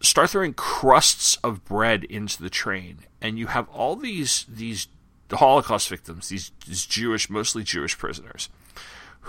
start 0.01 0.29
throwing 0.29 0.53
crusts 0.53 1.35
of 1.37 1.65
bread 1.65 2.03
into 2.05 2.41
the 2.41 2.49
train, 2.49 2.99
and 3.21 3.39
you 3.39 3.47
have 3.47 3.67
all 3.69 3.95
these 3.95 4.45
these 4.47 4.87
Holocaust 5.31 5.89
victims, 5.89 6.29
these, 6.29 6.51
these 6.67 6.85
Jewish, 6.85 7.29
mostly 7.29 7.63
Jewish 7.63 7.97
prisoners, 7.97 8.49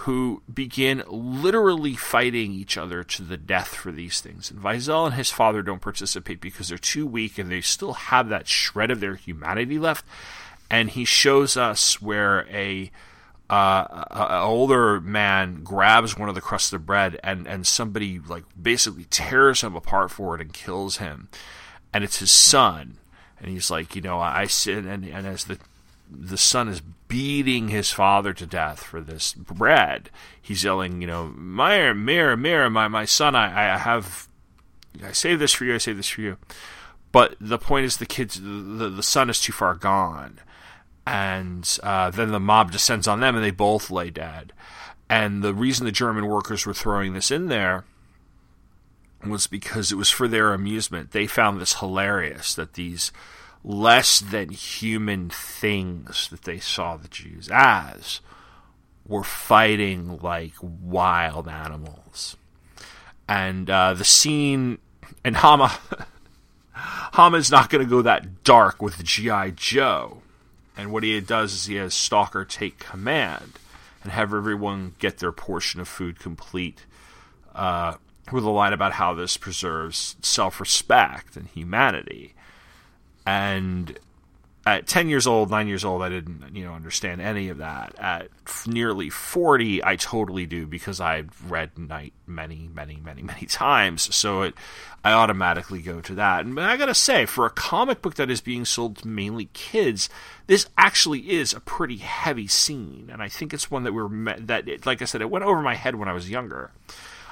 who 0.00 0.42
begin 0.52 1.02
literally 1.08 1.94
fighting 1.94 2.52
each 2.52 2.76
other 2.76 3.02
to 3.02 3.22
the 3.22 3.38
death 3.38 3.68
for 3.68 3.90
these 3.90 4.20
things. 4.20 4.50
And 4.50 4.60
Wiesel 4.60 5.06
and 5.06 5.14
his 5.14 5.30
father 5.30 5.62
don't 5.62 5.80
participate 5.80 6.38
because 6.38 6.68
they're 6.68 6.76
too 6.76 7.06
weak 7.06 7.38
and 7.38 7.50
they 7.50 7.62
still 7.62 7.94
have 7.94 8.28
that 8.28 8.46
shred 8.46 8.90
of 8.90 9.00
their 9.00 9.14
humanity 9.14 9.78
left. 9.78 10.04
And 10.70 10.90
he 10.90 11.06
shows 11.06 11.56
us 11.56 12.02
where 12.02 12.46
a 12.50 12.90
uh, 13.48 14.04
an 14.10 14.42
older 14.42 15.00
man 15.00 15.62
grabs 15.62 16.18
one 16.18 16.28
of 16.28 16.34
the 16.34 16.40
crusts 16.42 16.72
of 16.74 16.84
bread 16.84 17.18
and, 17.22 17.46
and 17.46 17.66
somebody 17.66 18.18
like 18.18 18.44
basically 18.60 19.06
tears 19.08 19.62
him 19.62 19.74
apart 19.74 20.10
for 20.10 20.34
it 20.34 20.42
and 20.42 20.52
kills 20.52 20.98
him. 20.98 21.28
And 21.94 22.04
it's 22.04 22.18
his 22.18 22.32
son. 22.32 22.98
And 23.40 23.48
he's 23.48 23.70
like, 23.70 23.96
you 23.96 24.02
know, 24.02 24.18
I 24.18 24.46
sin. 24.46 24.86
And, 24.86 25.06
and 25.06 25.26
as 25.26 25.44
the 25.44 25.58
the 26.10 26.38
son 26.38 26.68
is 26.68 26.82
beating 27.08 27.68
his 27.68 27.92
father 27.92 28.32
to 28.32 28.46
death 28.46 28.82
for 28.82 29.00
this 29.00 29.34
bread. 29.34 30.10
He's 30.40 30.64
yelling, 30.64 31.00
you 31.00 31.06
know, 31.06 31.32
Meyer, 31.36 31.94
Meir, 31.94 32.36
Meir, 32.36 32.68
my, 32.70 32.88
my 32.88 33.04
son, 33.04 33.34
I, 33.34 33.74
I 33.74 33.78
have, 33.78 34.28
I 35.02 35.12
save 35.12 35.38
this 35.38 35.52
for 35.52 35.64
you, 35.64 35.74
I 35.74 35.78
save 35.78 35.96
this 35.96 36.08
for 36.08 36.20
you. 36.20 36.36
But 37.12 37.36
the 37.40 37.58
point 37.58 37.86
is 37.86 37.96
the 37.96 38.06
kids, 38.06 38.40
the, 38.40 38.90
the 38.94 39.02
son 39.02 39.30
is 39.30 39.40
too 39.40 39.52
far 39.52 39.74
gone. 39.74 40.40
And 41.06 41.78
uh, 41.82 42.10
then 42.10 42.32
the 42.32 42.40
mob 42.40 42.72
descends 42.72 43.06
on 43.06 43.20
them 43.20 43.36
and 43.36 43.44
they 43.44 43.52
both 43.52 43.90
lay 43.90 44.10
dead. 44.10 44.52
And 45.08 45.42
the 45.42 45.54
reason 45.54 45.86
the 45.86 45.92
German 45.92 46.26
workers 46.26 46.66
were 46.66 46.74
throwing 46.74 47.12
this 47.12 47.30
in 47.30 47.46
there 47.46 47.84
was 49.24 49.46
because 49.46 49.92
it 49.92 49.96
was 49.96 50.10
for 50.10 50.26
their 50.26 50.52
amusement. 50.52 51.12
They 51.12 51.26
found 51.26 51.60
this 51.60 51.78
hilarious 51.78 52.54
that 52.54 52.74
these 52.74 53.12
less 53.66 54.20
than 54.20 54.50
human 54.50 55.28
things 55.28 56.28
that 56.28 56.42
they 56.42 56.60
saw 56.60 56.96
the 56.96 57.08
Jews 57.08 57.48
as 57.52 58.20
were 59.04 59.24
fighting 59.24 60.18
like 60.22 60.52
wild 60.60 61.48
animals. 61.48 62.36
And 63.28 63.68
uh, 63.68 63.94
the 63.94 64.04
scene, 64.04 64.78
and 65.24 65.38
Hama, 65.38 65.76
Hama's 66.72 67.50
not 67.50 67.68
going 67.68 67.84
to 67.84 67.90
go 67.90 68.02
that 68.02 68.44
dark 68.44 68.80
with 68.80 69.02
G.I. 69.02 69.50
Joe. 69.50 70.22
And 70.76 70.92
what 70.92 71.02
he 71.02 71.20
does 71.20 71.52
is 71.52 71.66
he 71.66 71.74
has 71.76 71.92
Stalker 71.92 72.44
take 72.44 72.78
command 72.78 73.58
and 74.04 74.12
have 74.12 74.32
everyone 74.32 74.94
get 75.00 75.18
their 75.18 75.32
portion 75.32 75.80
of 75.80 75.88
food 75.88 76.20
complete 76.20 76.86
uh, 77.52 77.94
with 78.30 78.44
a 78.44 78.50
line 78.50 78.72
about 78.72 78.92
how 78.92 79.12
this 79.12 79.36
preserves 79.36 80.14
self 80.22 80.60
respect 80.60 81.36
and 81.36 81.48
humanity 81.48 82.35
and 83.26 83.98
at 84.66 84.88
10 84.88 85.08
years 85.08 85.28
old, 85.28 85.48
9 85.48 85.68
years 85.68 85.84
old, 85.84 86.02
I 86.02 86.08
didn't, 86.08 86.54
you 86.54 86.64
know, 86.64 86.72
understand 86.72 87.20
any 87.20 87.48
of 87.50 87.58
that. 87.58 87.94
At 88.00 88.28
nearly 88.66 89.10
40, 89.10 89.84
I 89.84 89.94
totally 89.94 90.44
do 90.44 90.66
because 90.66 91.00
I've 91.00 91.50
read 91.50 91.78
Night 91.78 92.12
many, 92.26 92.68
many, 92.74 92.96
many, 92.96 93.22
many 93.22 93.46
times. 93.46 94.12
So 94.14 94.42
it, 94.42 94.54
I 95.04 95.12
automatically 95.12 95.82
go 95.82 96.00
to 96.00 96.16
that. 96.16 96.44
And 96.44 96.58
I 96.58 96.76
gotta 96.76 96.94
say, 96.94 97.26
for 97.26 97.46
a 97.46 97.50
comic 97.50 98.02
book 98.02 98.16
that 98.16 98.28
is 98.28 98.40
being 98.40 98.64
sold 98.64 98.96
to 98.98 99.08
mainly 99.08 99.50
kids, 99.52 100.08
this 100.48 100.66
actually 100.76 101.30
is 101.30 101.52
a 101.52 101.60
pretty 101.60 101.98
heavy 101.98 102.48
scene. 102.48 103.08
And 103.12 103.22
I 103.22 103.28
think 103.28 103.54
it's 103.54 103.70
one 103.70 103.84
that 103.84 103.94
we're, 103.94 104.08
that, 104.40 104.68
it, 104.68 104.84
like 104.84 105.00
I 105.00 105.04
said, 105.04 105.20
it 105.20 105.30
went 105.30 105.44
over 105.44 105.62
my 105.62 105.74
head 105.74 105.94
when 105.94 106.08
I 106.08 106.12
was 106.12 106.28
younger. 106.28 106.72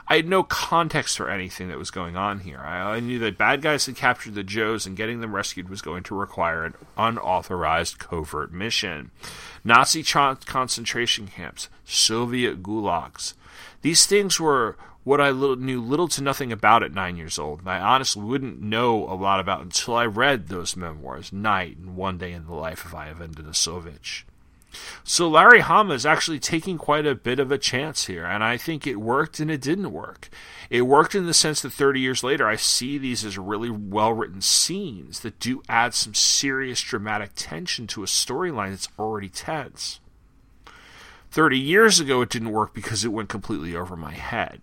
I 0.07 0.17
had 0.17 0.29
no 0.29 0.43
context 0.43 1.17
for 1.17 1.31
anything 1.31 1.69
that 1.69 1.79
was 1.79 1.91
going 1.91 2.17
on 2.17 2.41
here. 2.41 2.59
I, 2.59 2.97
I 2.97 3.01
knew 3.01 3.19
that 3.21 3.39
bad 3.39 3.63
guys 3.63 3.87
had 3.87 3.97
captured 3.97 4.35
the 4.35 4.45
Joes 4.45 4.87
and 4.87 4.97
getting 4.97 5.21
them 5.21 5.35
rescued 5.35 5.71
was 5.71 5.81
going 5.81 6.03
to 6.05 6.15
require 6.15 6.65
an 6.65 6.75
unauthorized 6.99 7.99
covert 7.99 8.53
mission. 8.53 9.11
Nazi 9.65 10.03
concentration 10.03 11.29
camps, 11.29 11.69
Soviet 11.87 12.63
gulags. 12.63 13.33
These 13.81 14.05
things 14.05 14.39
were 14.39 14.77
what 15.05 15.21
I 15.21 15.31
little, 15.31 15.57
knew 15.57 15.81
little 15.81 16.09
to 16.09 16.23
nothing 16.23 16.53
about 16.53 16.83
at 16.83 16.93
nine 16.93 17.17
years 17.17 17.39
old. 17.39 17.61
And 17.61 17.71
I 17.71 17.79
honestly 17.79 18.23
wouldn't 18.23 18.61
know 18.61 19.09
a 19.09 19.15
lot 19.15 19.41
about 19.41 19.63
until 19.63 19.95
I 19.95 20.07
read 20.07 20.49
those 20.49 20.77
memoirs, 20.77 21.33
Night 21.33 21.77
and 21.77 21.97
One 21.97 22.19
Day 22.19 22.33
in 22.33 22.47
the 22.47 22.55
Life 22.55 22.85
of 22.85 22.95
Ivan 22.95 23.33
Denisovich. 23.33 24.25
So 25.03 25.29
Larry 25.29 25.61
Hama 25.61 25.95
is 25.95 26.07
actually 26.07 26.39
taking 26.39 26.79
quite 26.79 27.07
a 27.07 27.15
bit 27.15 27.39
of 27.39 27.51
a 27.51 27.59
chance 27.59 28.07
here, 28.07 28.25
and 28.25 28.43
I 28.43 28.57
think 28.57 28.87
it 28.87 28.97
worked 28.97 29.41
and 29.41 29.51
it 29.51 29.61
didn't 29.61 29.93
work. 29.93 30.29
It 30.71 30.83
worked 30.83 31.15
in 31.15 31.27
the 31.27 31.35
sense 31.35 31.63
that 31.63 31.73
30 31.73 32.01
years 32.01 32.23
later, 32.23 32.47
I 32.47 32.57
see 32.57 32.99
these 32.99 33.25
as 33.25 33.39
really 33.39 33.71
well 33.71 34.13
written 34.13 34.41
scenes 34.41 35.21
that 35.21 35.39
do 35.39 35.63
add 35.69 35.95
some 35.95 36.15
serious 36.15 36.81
dramatic 36.81 37.31
tension 37.37 37.87
to 37.89 38.03
a 38.03 38.07
storyline 38.07 38.71
that's 38.71 38.89
already 38.99 39.29
tense. 39.29 40.01
30 41.31 41.59
years 41.59 41.99
ago, 41.99 42.23
it 42.23 42.31
didn't 42.31 42.53
work 42.53 42.73
because 42.73 43.05
it 43.05 43.13
went 43.13 43.29
completely 43.29 43.75
over 43.75 43.97
my 43.97 44.15
head. 44.15 44.61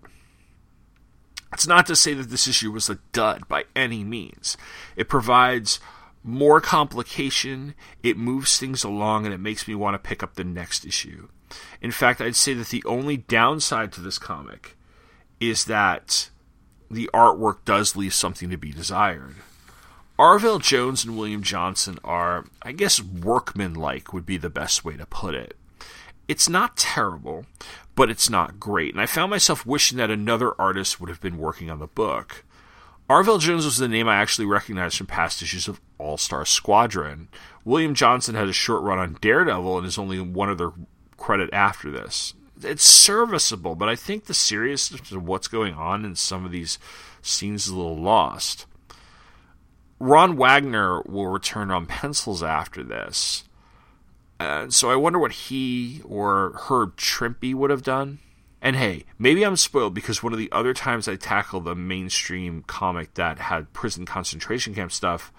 It's 1.54 1.68
not 1.68 1.86
to 1.88 1.96
say 1.96 2.14
that 2.14 2.30
this 2.30 2.48
issue 2.48 2.72
was 2.72 2.90
a 2.90 3.00
dud 3.12 3.48
by 3.48 3.66
any 3.76 4.04
means. 4.04 4.56
It 4.96 5.10
provides 5.10 5.80
more 6.24 6.62
complication, 6.62 7.74
it 8.04 8.18
moves 8.18 8.58
things 8.58 8.84
along, 8.84 9.26
and 9.26 9.34
it 9.34 9.40
makes 9.40 9.68
me 9.68 9.76
want 9.76 9.96
to 9.96 10.08
pick 10.08 10.22
up 10.22 10.36
the 10.36 10.44
next 10.44 10.86
issue. 10.86 11.28
In 11.82 11.92
fact, 11.92 12.22
I'd 12.22 12.36
say 12.36 12.54
that 12.54 12.70
the 12.70 12.84
only 12.86 13.18
downside 13.18 13.92
to 13.94 14.02
this 14.02 14.20
comic 14.20 14.78
is 15.40 15.66
that 15.66 16.30
the 16.90 17.10
artwork 17.14 17.66
does 17.66 17.96
leave 17.96 18.14
something 18.14 18.50
to 18.50 18.58
be 18.58 18.72
desired. 18.72 19.36
Arvell 20.20 20.62
Jones 20.62 21.04
and 21.04 21.18
William 21.18 21.42
Johnson 21.42 21.98
are, 22.04 22.46
I 22.62 22.74
guess, 22.74 23.02
workmanlike 23.02 24.14
would 24.14 24.26
be 24.26 24.38
the 24.38 24.50
best 24.50 24.86
way 24.86 24.96
to 24.96 25.06
put 25.06 25.34
it. 25.34 25.58
It's 26.28 26.48
not 26.48 26.78
terrible, 26.78 27.46
but 27.96 28.10
it's 28.10 28.30
not 28.30 28.60
great, 28.60 28.94
and 28.94 29.02
I 29.02 29.08
found 29.08 29.32
myself 29.32 29.66
wishing 29.66 29.98
that 29.98 30.12
another 30.12 30.54
artist 30.62 31.02
would 31.02 31.10
have 31.10 31.20
been 31.20 31.40
working 31.40 31.70
on 31.72 31.80
the 31.80 31.88
book. 31.88 32.44
Arvell 33.10 33.40
Jones 33.40 33.66
was 33.66 33.78
the 33.78 33.88
name 33.88 34.08
I 34.08 34.16
actually 34.16 34.46
recognized 34.46 34.98
from 34.98 35.08
past 35.08 35.42
issues 35.42 35.68
of 35.68 35.82
All 35.98 36.18
Star 36.18 36.46
Squadron. 36.46 37.28
William 37.66 37.94
Johnson 37.94 38.36
had 38.36 38.48
a 38.48 38.54
short 38.54 38.82
run 38.84 39.00
on 39.00 39.18
Daredevil 39.20 39.78
and 39.78 39.86
is 39.86 39.98
only 39.98 40.20
one 40.20 40.50
other 40.50 40.72
credit 41.18 41.50
after 41.54 41.92
this. 41.92 42.34
It's 42.64 42.84
serviceable, 42.84 43.76
but 43.76 43.90
I 43.90 43.96
think 43.96 44.26
the 44.26 44.34
seriousness 44.34 45.12
of 45.12 45.28
what's 45.28 45.48
going 45.48 45.74
on 45.74 46.06
in 46.06 46.16
some 46.16 46.46
of 46.46 46.52
these 46.52 46.80
scenes 47.22 47.66
is 47.66 47.72
a 47.72 47.76
little 47.76 47.98
lost. 47.98 48.66
Ron 50.00 50.36
Wagner 50.36 51.02
will 51.04 51.28
return 51.28 51.70
on 51.70 51.86
pencils 51.86 52.42
after 52.42 52.84
this. 52.84 53.44
And 54.40 54.74
so 54.74 54.90
I 54.90 54.96
wonder 54.96 55.20
what 55.20 55.34
he 55.34 56.02
or 56.04 56.54
Herb 56.68 56.96
Trimpe 56.98 57.54
would 57.54 57.70
have 57.70 57.84
done. 57.84 58.20
And 58.62 58.76
hey, 58.76 59.06
maybe 59.18 59.44
I'm 59.44 59.56
spoiled 59.56 59.96
because 59.96 60.22
one 60.22 60.34
of 60.34 60.40
the 60.40 60.52
other 60.52 60.74
times 60.74 61.08
I 61.08 61.16
tackled 61.16 61.68
a 61.68 61.74
mainstream 61.74 62.64
comic 62.68 63.16
that 63.16 63.40
had 63.40 63.74
prison 63.74 64.06
concentration 64.06 64.76
camp 64.76 64.92
stuff 64.92 65.34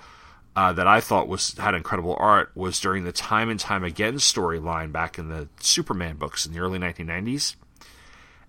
uh, 0.57 0.73
that 0.73 0.87
I 0.87 1.01
thought 1.01 1.29
was 1.29 1.57
had 1.57 1.75
incredible 1.75 2.17
art 2.19 2.51
was 2.55 2.81
during 2.81 3.05
the 3.05 3.13
Time 3.13 3.49
and 3.49 3.61
Time 3.61 3.85
Again 3.85 4.15
storyline 4.15 4.93
back 4.93 5.19
in 5.19 5.29
the 5.29 5.49
Superman 5.61 6.17
books 6.17 6.45
in 6.45 6.53
the 6.53 6.59
early 6.59 6.79
1990s. 6.79 7.55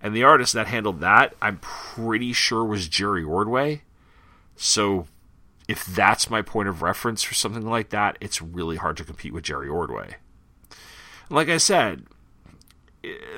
And 0.02 0.14
the 0.14 0.24
artist 0.24 0.54
that 0.54 0.68
handled 0.68 1.00
that, 1.00 1.34
I'm 1.42 1.60
pretty 1.60 2.34
sure 2.34 2.66
was 2.66 2.90
Jerry 2.90 3.24
Ordway. 3.24 3.84
So 4.58 5.08
if 5.68 5.86
that's 5.86 6.30
my 6.30 6.42
point 6.42 6.68
of 6.68 6.82
reference 6.82 7.24
for 7.24 7.36
something 7.36 7.66
like 7.66 7.90
that, 7.90 8.18
it's 8.20 8.42
really 8.42 8.76
hard 8.76 8.98
to 8.98 9.06
compete 9.06 9.34
with 9.34 9.46
Jerry 9.46 9.70
Ordway. 9.70 10.16
Like 11.30 11.48
I 11.48 11.58
said, 11.58 12.06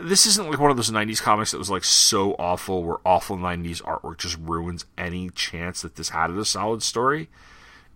this 0.02 0.26
isn't 0.28 0.50
like 0.50 0.60
one 0.60 0.72
of 0.72 0.78
those 0.78 0.92
90s 0.92 1.22
comics 1.22 1.52
that 1.52 1.58
was 1.58 1.70
like 1.70 1.84
so 1.84 2.34
awful 2.38 2.84
where 2.84 2.98
awful 3.06 3.38
90s 3.38 3.82
artwork 3.82 4.20
just 4.20 4.38
ruins 4.38 4.86
any 4.98 5.30
chance 5.32 5.82
that 5.82 5.96
this 5.96 6.10
had 6.10 6.30
a 6.30 6.46
solid 6.46 6.84
story. 6.84 7.30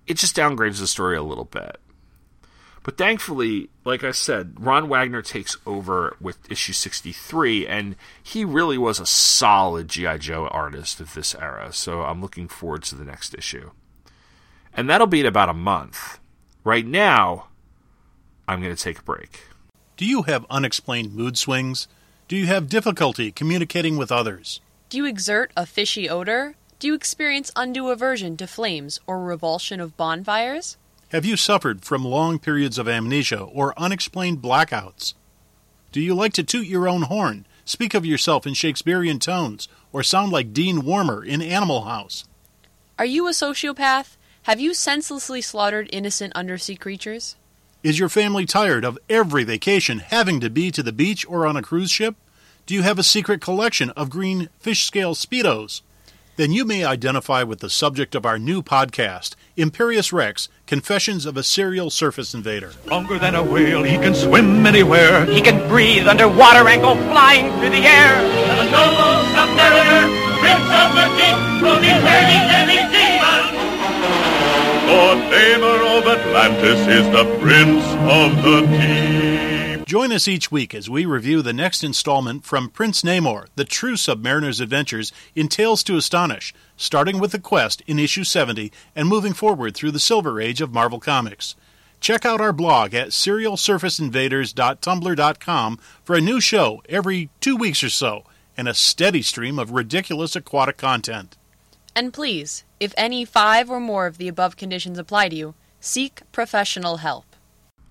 It 0.07 0.17
just 0.17 0.35
downgrades 0.35 0.79
the 0.79 0.87
story 0.87 1.15
a 1.15 1.23
little 1.23 1.45
bit. 1.45 1.77
But 2.81 2.97
thankfully, 2.97 3.69
like 3.85 4.03
I 4.03 4.11
said, 4.11 4.55
Ron 4.57 4.89
Wagner 4.89 5.21
takes 5.21 5.57
over 5.65 6.15
with 6.19 6.49
issue 6.49 6.73
63, 6.73 7.67
and 7.67 7.95
he 8.23 8.43
really 8.45 8.77
was 8.77 8.99
a 8.99 9.05
solid 9.05 9.89
G.I. 9.89 10.17
Joe 10.17 10.47
artist 10.47 10.99
of 10.99 11.13
this 11.13 11.35
era, 11.35 11.71
so 11.71 12.01
I'm 12.01 12.21
looking 12.21 12.47
forward 12.47 12.83
to 12.83 12.95
the 12.95 13.03
next 13.03 13.35
issue. 13.35 13.71
And 14.73 14.89
that'll 14.89 15.07
be 15.07 15.19
in 15.19 15.25
about 15.25 15.49
a 15.49 15.53
month. 15.53 16.19
Right 16.63 16.85
now, 16.85 17.47
I'm 18.47 18.61
going 18.61 18.75
to 18.75 18.81
take 18.81 18.99
a 18.99 19.03
break. 19.03 19.48
Do 19.99 20.05
you 20.05 20.21
have 20.21 20.45
unexplained 20.49 21.13
mood 21.13 21.37
swings? 21.37 21.89
Do 22.29 22.37
you 22.37 22.45
have 22.45 22.69
difficulty 22.69 23.33
communicating 23.33 23.97
with 23.97 24.13
others? 24.13 24.61
Do 24.87 24.95
you 24.95 25.05
exert 25.05 25.51
a 25.57 25.65
fishy 25.65 26.09
odor? 26.09 26.55
Do 26.79 26.87
you 26.87 26.93
experience 26.93 27.51
undue 27.53 27.89
aversion 27.89 28.37
to 28.37 28.47
flames 28.47 29.01
or 29.05 29.21
revulsion 29.21 29.81
of 29.81 29.97
bonfires? 29.97 30.77
Have 31.09 31.25
you 31.25 31.35
suffered 31.35 31.83
from 31.83 32.05
long 32.05 32.39
periods 32.39 32.77
of 32.77 32.87
amnesia 32.87 33.41
or 33.41 33.77
unexplained 33.77 34.41
blackouts? 34.41 35.15
Do 35.91 35.99
you 35.99 36.15
like 36.15 36.31
to 36.35 36.43
toot 36.43 36.65
your 36.65 36.87
own 36.87 37.01
horn, 37.01 37.45
speak 37.65 37.93
of 37.93 38.05
yourself 38.05 38.47
in 38.47 38.53
Shakespearean 38.53 39.19
tones, 39.19 39.67
or 39.91 40.01
sound 40.01 40.31
like 40.31 40.53
Dean 40.53 40.83
Wormer 40.83 41.27
in 41.27 41.41
Animal 41.41 41.81
House? 41.81 42.23
Are 42.97 43.03
you 43.03 43.27
a 43.27 43.31
sociopath? 43.31 44.15
Have 44.43 44.61
you 44.61 44.73
senselessly 44.73 45.41
slaughtered 45.41 45.89
innocent 45.91 46.31
undersea 46.37 46.77
creatures? 46.77 47.35
Is 47.81 47.97
your 47.97 48.09
family 48.09 48.45
tired 48.45 48.83
of 48.83 48.99
every 49.09 49.45
vacation 49.45 49.99
having 49.99 50.41
to 50.41 50.49
be 50.49 50.69
to 50.69 50.83
the 50.83 50.91
beach 50.91 51.25
or 51.29 51.47
on 51.47 51.55
a 51.55 51.61
cruise 51.61 51.89
ship? 51.89 52.15
Do 52.65 52.73
you 52.73 52.81
have 52.81 52.99
a 52.99 53.03
secret 53.03 53.39
collection 53.39 53.91
of 53.91 54.09
green 54.09 54.49
fish 54.59 54.83
scale 54.85 55.15
Speedos? 55.15 55.81
Then 56.35 56.51
you 56.51 56.65
may 56.65 56.83
identify 56.83 57.43
with 57.43 57.59
the 57.59 57.69
subject 57.69 58.15
of 58.15 58.25
our 58.25 58.37
new 58.37 58.61
podcast, 58.61 59.35
Imperious 59.55 60.11
Rex 60.11 60.49
Confessions 60.67 61.25
of 61.25 61.37
a 61.37 61.43
Serial 61.43 61.89
Surface 61.89 62.33
Invader. 62.33 62.73
Longer 62.85 63.17
than 63.17 63.35
a 63.35 63.43
whale, 63.43 63.83
he 63.83 63.95
can 63.95 64.13
swim 64.13 64.65
anywhere. 64.65 65.25
He 65.25 65.39
can 65.39 65.65
breathe 65.69 66.05
underwater 66.05 66.67
and 66.67 66.81
go 66.81 66.95
flying 67.11 67.49
through 67.59 67.69
the 67.69 67.87
air. 67.87 68.11
And 68.11 68.59
The 68.59 68.71
noble 68.71 69.23
submariner, 69.31 70.03
prince 70.39 70.67
of 70.67 70.89
the 70.99 71.07
deep, 71.15 71.63
will 71.63 71.79
be 71.79 71.87
ready 72.03 72.39
any 72.59 72.89
of 75.99 76.07
Atlantis 76.07 76.79
is 76.87 77.05
the 77.11 77.25
prince 77.39 77.83
of 78.09 78.41
the 78.43 78.61
deep. 78.67 79.85
Join 79.85 80.11
us 80.11 80.27
each 80.27 80.51
week 80.51 80.75
as 80.75 80.89
we 80.89 81.05
review 81.05 81.41
the 81.41 81.53
next 81.53 81.83
installment 81.83 82.45
from 82.45 82.69
Prince 82.69 83.01
Namor, 83.01 83.47
the 83.55 83.65
true 83.65 83.95
submariner's 83.95 84.59
adventures 84.59 85.11
in 85.35 85.47
Tales 85.47 85.81
to 85.83 85.97
Astonish, 85.97 86.53
starting 86.77 87.19
with 87.19 87.31
the 87.31 87.39
quest 87.39 87.81
in 87.87 87.97
issue 87.99 88.23
70 88.23 88.71
and 88.95 89.07
moving 89.07 89.33
forward 89.33 89.75
through 89.75 89.91
the 89.91 89.99
Silver 89.99 90.39
Age 90.39 90.61
of 90.61 90.71
Marvel 90.71 90.99
Comics. 90.99 91.55
Check 91.99 92.25
out 92.25 92.39
our 92.39 92.53
blog 92.53 92.93
at 92.93 93.09
serialsurfaceinvaders.tumblr.com 93.09 95.79
for 96.03 96.15
a 96.15 96.21
new 96.21 96.39
show 96.39 96.81
every 96.87 97.29
two 97.41 97.57
weeks 97.57 97.83
or 97.83 97.89
so 97.89 98.23
and 98.55 98.67
a 98.67 98.73
steady 98.73 99.21
stream 99.21 99.59
of 99.59 99.71
ridiculous 99.71 100.35
aquatic 100.35 100.77
content. 100.77 101.35
And 101.95 102.13
please, 102.13 102.63
if 102.79 102.93
any 102.97 103.25
five 103.25 103.69
or 103.69 103.79
more 103.79 104.07
of 104.07 104.17
the 104.17 104.27
above 104.27 104.57
conditions 104.57 104.97
apply 104.97 105.29
to 105.29 105.35
you, 105.35 105.55
seek 105.79 106.21
professional 106.31 106.97
help. 106.97 107.25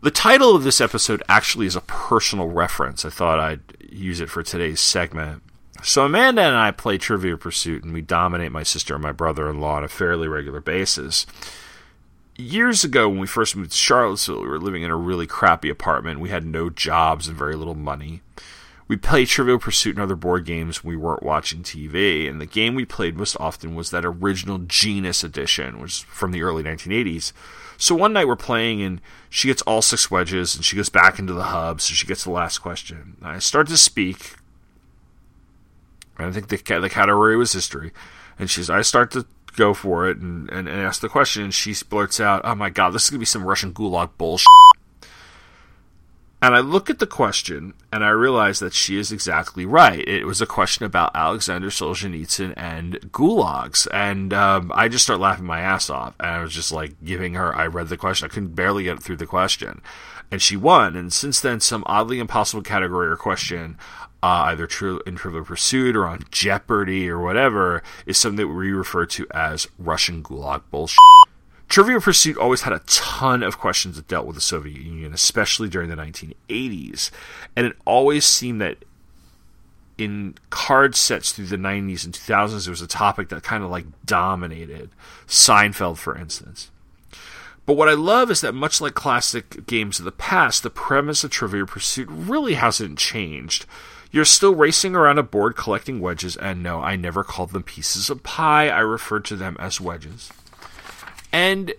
The 0.00 0.10
title 0.12 0.54
of 0.54 0.62
this 0.62 0.80
episode 0.80 1.22
actually 1.28 1.66
is 1.66 1.74
a 1.74 1.80
personal 1.80 2.48
reference. 2.48 3.04
I 3.04 3.10
thought 3.10 3.40
I'd 3.40 3.60
use 3.90 4.20
it 4.20 4.30
for 4.30 4.42
today's 4.42 4.80
segment. 4.80 5.42
So, 5.82 6.04
Amanda 6.04 6.42
and 6.42 6.56
I 6.56 6.70
play 6.70 6.98
Trivia 6.98 7.36
Pursuit, 7.36 7.84
and 7.84 7.92
we 7.92 8.00
dominate 8.00 8.52
my 8.52 8.62
sister 8.62 8.94
and 8.94 9.02
my 9.02 9.12
brother 9.12 9.48
in 9.48 9.60
law 9.60 9.76
on 9.76 9.84
a 9.84 9.88
fairly 9.88 10.28
regular 10.28 10.60
basis. 10.60 11.26
Years 12.36 12.84
ago, 12.84 13.08
when 13.08 13.18
we 13.18 13.26
first 13.26 13.56
moved 13.56 13.72
to 13.72 13.76
Charlottesville, 13.76 14.42
we 14.42 14.48
were 14.48 14.60
living 14.60 14.82
in 14.82 14.90
a 14.90 14.96
really 14.96 15.26
crappy 15.26 15.68
apartment. 15.68 16.20
We 16.20 16.30
had 16.30 16.46
no 16.46 16.70
jobs 16.70 17.26
and 17.26 17.36
very 17.36 17.56
little 17.56 17.74
money. 17.74 18.22
We 18.88 18.96
played 18.96 19.28
Trivial 19.28 19.58
Pursuit 19.58 19.96
and 19.96 20.02
other 20.02 20.16
board 20.16 20.46
games 20.46 20.82
when 20.82 20.90
we 20.90 20.96
weren't 20.96 21.22
watching 21.22 21.62
TV, 21.62 22.28
and 22.28 22.40
the 22.40 22.46
game 22.46 22.74
we 22.74 22.86
played 22.86 23.18
most 23.18 23.36
often 23.38 23.74
was 23.74 23.90
that 23.90 24.06
original 24.06 24.58
Genus 24.60 25.22
edition, 25.22 25.74
which 25.74 25.82
was 25.82 25.98
from 26.00 26.32
the 26.32 26.42
early 26.42 26.62
1980s. 26.62 27.32
So 27.76 27.94
one 27.94 28.14
night 28.14 28.26
we're 28.26 28.34
playing, 28.34 28.80
and 28.80 29.02
she 29.28 29.48
gets 29.48 29.60
all 29.62 29.82
six 29.82 30.10
wedges, 30.10 30.56
and 30.56 30.64
she 30.64 30.74
goes 30.74 30.88
back 30.88 31.18
into 31.18 31.34
the 31.34 31.44
hub, 31.44 31.82
so 31.82 31.92
she 31.92 32.06
gets 32.06 32.24
the 32.24 32.30
last 32.30 32.58
question. 32.58 33.18
I 33.20 33.40
start 33.40 33.68
to 33.68 33.76
speak, 33.76 34.36
and 36.16 36.26
I 36.26 36.32
think 36.32 36.48
the, 36.48 36.80
the 36.80 36.88
category 36.88 37.36
was 37.36 37.52
history, 37.52 37.92
and 38.38 38.48
she's 38.48 38.70
I 38.70 38.80
start 38.80 39.10
to 39.10 39.26
go 39.54 39.74
for 39.74 40.08
it 40.08 40.16
and, 40.16 40.48
and, 40.48 40.66
and 40.66 40.80
ask 40.80 41.02
the 41.02 41.10
question, 41.10 41.42
and 41.44 41.54
she 41.54 41.74
blurts 41.90 42.20
out, 42.20 42.40
"Oh 42.44 42.54
my 42.54 42.70
god, 42.70 42.94
this 42.94 43.04
is 43.04 43.10
gonna 43.10 43.18
be 43.18 43.26
some 43.26 43.44
Russian 43.44 43.74
gulag 43.74 44.10
bullshit." 44.16 44.46
And 46.40 46.54
I 46.54 46.60
look 46.60 46.88
at 46.88 47.00
the 47.00 47.06
question 47.06 47.74
and 47.90 48.04
I 48.04 48.10
realize 48.10 48.60
that 48.60 48.72
she 48.72 48.96
is 48.96 49.10
exactly 49.10 49.66
right. 49.66 50.06
It 50.06 50.24
was 50.24 50.40
a 50.40 50.46
question 50.46 50.84
about 50.84 51.10
Alexander 51.14 51.68
Solzhenitsyn 51.68 52.54
and 52.56 52.94
gulags. 53.10 53.88
And 53.92 54.32
um, 54.32 54.70
I 54.72 54.86
just 54.86 55.04
start 55.04 55.18
laughing 55.18 55.46
my 55.46 55.60
ass 55.60 55.90
off. 55.90 56.14
And 56.20 56.30
I 56.30 56.42
was 56.42 56.52
just 56.52 56.70
like 56.70 56.94
giving 57.04 57.34
her, 57.34 57.54
I 57.54 57.66
read 57.66 57.88
the 57.88 57.96
question. 57.96 58.26
I 58.26 58.32
couldn't 58.32 58.54
barely 58.54 58.84
get 58.84 59.02
through 59.02 59.16
the 59.16 59.26
question. 59.26 59.82
And 60.30 60.40
she 60.40 60.56
won. 60.56 60.94
And 60.94 61.12
since 61.12 61.40
then, 61.40 61.58
some 61.58 61.82
oddly 61.86 62.20
impossible 62.20 62.62
category 62.62 63.08
or 63.08 63.16
question, 63.16 63.76
uh, 64.22 64.46
either 64.46 64.68
true 64.68 65.00
in 65.06 65.16
Trivial 65.16 65.44
Pursuit 65.44 65.96
or 65.96 66.06
on 66.06 66.22
Jeopardy 66.30 67.10
or 67.10 67.18
whatever, 67.18 67.82
is 68.06 68.16
something 68.16 68.46
that 68.46 68.54
we 68.54 68.70
refer 68.70 69.06
to 69.06 69.26
as 69.32 69.66
Russian 69.76 70.22
gulag 70.22 70.62
bullshit. 70.70 70.98
Trivial 71.68 72.00
Pursuit 72.00 72.38
always 72.38 72.62
had 72.62 72.72
a 72.72 72.82
ton 72.86 73.42
of 73.42 73.58
questions 73.58 73.96
that 73.96 74.08
dealt 74.08 74.26
with 74.26 74.36
the 74.36 74.42
Soviet 74.42 74.80
Union, 74.80 75.12
especially 75.12 75.68
during 75.68 75.90
the 75.90 75.96
1980s. 75.96 77.10
And 77.54 77.66
it 77.66 77.76
always 77.84 78.24
seemed 78.24 78.60
that 78.62 78.78
in 79.98 80.36
card 80.48 80.94
sets 80.94 81.32
through 81.32 81.46
the 81.46 81.56
90s 81.56 82.04
and 82.04 82.14
2000s, 82.14 82.64
there 82.64 82.72
was 82.72 82.80
a 82.80 82.86
topic 82.86 83.28
that 83.28 83.42
kind 83.42 83.62
of 83.62 83.70
like 83.70 83.84
dominated. 84.06 84.90
Seinfeld, 85.26 85.98
for 85.98 86.16
instance. 86.16 86.70
But 87.66 87.76
what 87.76 87.90
I 87.90 87.94
love 87.94 88.30
is 88.30 88.40
that, 88.40 88.54
much 88.54 88.80
like 88.80 88.94
classic 88.94 89.66
games 89.66 89.98
of 89.98 90.06
the 90.06 90.12
past, 90.12 90.62
the 90.62 90.70
premise 90.70 91.22
of 91.22 91.30
Trivial 91.30 91.66
Pursuit 91.66 92.08
really 92.10 92.54
hasn't 92.54 92.98
changed. 92.98 93.66
You're 94.10 94.24
still 94.24 94.54
racing 94.54 94.96
around 94.96 95.18
a 95.18 95.22
board 95.22 95.54
collecting 95.54 96.00
wedges, 96.00 96.34
and 96.36 96.62
no, 96.62 96.80
I 96.80 96.96
never 96.96 97.22
called 97.22 97.50
them 97.50 97.62
pieces 97.62 98.08
of 98.08 98.22
pie, 98.22 98.70
I 98.70 98.78
referred 98.78 99.26
to 99.26 99.36
them 99.36 99.54
as 99.60 99.82
wedges. 99.82 100.30
And 101.32 101.74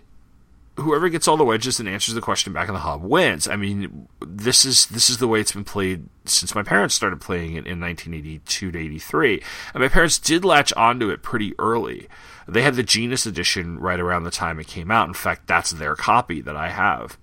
whoever 0.79 1.09
gets 1.09 1.27
all 1.27 1.37
the 1.37 1.43
wedges 1.43 1.79
and 1.79 1.89
answers 1.89 2.15
the 2.15 2.21
question 2.21 2.53
back 2.53 2.67
in 2.67 2.73
the 2.73 2.79
hub 2.79 3.03
wins. 3.03 3.47
I 3.47 3.55
mean, 3.55 4.07
this 4.21 4.65
is 4.65 4.87
this 4.87 5.09
is 5.09 5.17
the 5.17 5.27
way 5.27 5.39
it's 5.39 5.51
been 5.51 5.63
played 5.63 6.07
since 6.25 6.55
my 6.55 6.63
parents 6.63 6.95
started 6.95 7.21
playing 7.21 7.51
it 7.51 7.67
in 7.67 7.79
1982 7.79 8.71
to 8.71 8.79
83. 8.79 9.43
And 9.73 9.81
my 9.81 9.89
parents 9.89 10.17
did 10.17 10.45
latch 10.45 10.73
onto 10.73 11.09
it 11.09 11.21
pretty 11.21 11.53
early. 11.59 12.07
They 12.47 12.61
had 12.61 12.75
the 12.75 12.83
Genus 12.83 13.25
edition 13.25 13.79
right 13.79 13.99
around 13.99 14.23
the 14.23 14.31
time 14.31 14.59
it 14.59 14.67
came 14.67 14.89
out. 14.89 15.07
In 15.07 15.13
fact, 15.13 15.47
that's 15.47 15.71
their 15.71 15.95
copy 15.95 16.41
that 16.41 16.55
I 16.55 16.69
have. 16.69 17.17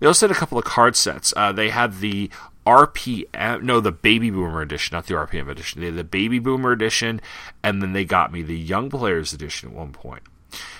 They 0.00 0.06
also 0.06 0.26
had 0.26 0.36
a 0.36 0.38
couple 0.38 0.58
of 0.58 0.64
card 0.64 0.96
sets. 0.96 1.32
Uh, 1.36 1.52
they 1.52 1.70
had 1.70 2.00
the 2.00 2.30
RPM, 2.66 3.62
no, 3.62 3.80
the 3.80 3.92
Baby 3.92 4.30
Boomer 4.30 4.60
edition, 4.60 4.94
not 4.94 5.06
the 5.06 5.14
RPM 5.14 5.48
edition. 5.48 5.80
They 5.80 5.86
had 5.86 5.96
the 5.96 6.04
Baby 6.04 6.38
Boomer 6.38 6.72
edition, 6.72 7.20
and 7.62 7.80
then 7.80 7.92
they 7.92 8.04
got 8.04 8.32
me 8.32 8.42
the 8.42 8.58
Young 8.58 8.90
Players 8.90 9.32
edition 9.32 9.70
at 9.70 9.74
one 9.74 9.92
point. 9.92 10.22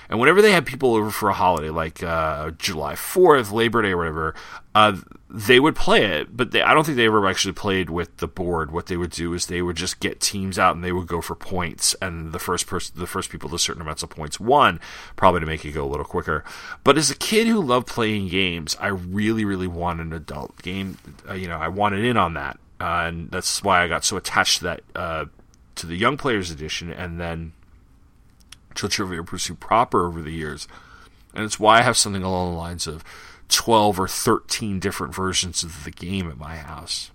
And 0.09 0.21
whenever 0.21 0.43
they 0.43 0.53
had 0.53 0.67
people 0.67 0.95
over 0.95 1.11
for 1.11 1.31
a 1.31 1.35
holiday, 1.35 1.71
like 1.71 2.03
uh, 2.03 2.51
July 2.53 2.95
4th, 2.95 3.51
Labor 3.51 3.81
Day, 3.83 3.93
or 3.93 3.97
whatever, 3.97 4.35
uh, 4.75 4.99
they 5.31 5.59
would 5.59 5.75
play 5.75 6.05
it. 6.05 6.37
But 6.37 6.51
they, 6.51 6.61
I 6.61 6.75
don't 6.75 6.85
think 6.85 6.97
they 6.97 7.07
ever 7.07 7.27
actually 7.27 7.55
played 7.55 7.89
with 7.89 8.19
the 8.19 8.29
board. 8.29 8.71
What 8.71 8.87
they 8.87 8.97
would 8.99 9.11
do 9.11 9.33
is 9.33 9.47
they 9.47 9.63
would 9.63 9.77
just 9.77 10.01
get 10.01 10.21
teams 10.21 10.59
out 10.59 10.75
and 10.75 10.85
they 10.85 10.93
would 10.93 11.07
go 11.07 11.23
for 11.23 11.35
points. 11.35 11.97
And 12.03 12.33
the 12.33 12.39
first 12.39 12.67
person, 12.67 12.99
the 12.99 13.07
first 13.07 13.31
people 13.31 13.49
to 13.51 13.59
certain 13.59 13.81
amounts 13.81 14.03
of 14.03 14.11
points 14.11 14.39
won, 14.39 14.81
probably 15.17 15.41
to 15.41 15.47
make 15.47 15.65
it 15.65 15.73
go 15.73 15.87
a 15.87 15.89
little 15.89 16.05
quicker. 16.05 16.45
But 16.85 16.99
as 16.99 17.11
a 17.11 17.17
kid 17.17 17.47
who 17.47 17.63
loved 17.63 17.87
playing 17.87 18.29
games, 18.29 18.77
I 18.79 18.89
really, 18.89 19.45
really 19.47 19.69
wanted 19.69 20.09
an 20.09 20.13
adult 20.13 20.61
game. 20.61 20.99
Uh, 21.27 21.35
you 21.35 21.49
know, 21.49 21.57
I 21.57 21.69
wanted 21.69 22.05
in 22.05 22.19
on 22.19 22.35
that, 22.35 22.59
uh, 22.81 23.05
and 23.07 23.31
that's 23.31 23.63
why 23.63 23.83
I 23.83 23.89
got 23.89 24.05
so 24.05 24.19
attached 24.19 24.59
to 24.59 24.65
that 24.65 24.81
uh, 24.95 25.25
to 25.77 25.87
the 25.87 25.97
Young 25.97 26.19
Players 26.19 26.51
Edition, 26.51 26.93
and 26.93 27.19
then 27.19 27.53
to 28.77 28.89
Trivial 28.89 29.25
Pursuit 29.25 29.61
proper 29.61 30.07
over 30.07 30.21
the 30.21 30.33
years. 30.33 30.69
And 31.35 31.45
it's 31.45 31.61
why 31.61 31.79
I 31.79 31.83
have 31.83 31.97
something 31.97 32.23
along 32.23 32.53
the 32.53 32.59
lines 32.59 32.87
of 32.87 33.05
12 33.49 34.01
or 34.01 34.09
13 34.09 34.79
different 34.81 35.15
versions 35.15 35.63
of 35.63 35.85
the 35.85 35.91
game 35.91 36.31
at 36.31 36.39
my 36.39 36.57
house. 36.57 37.11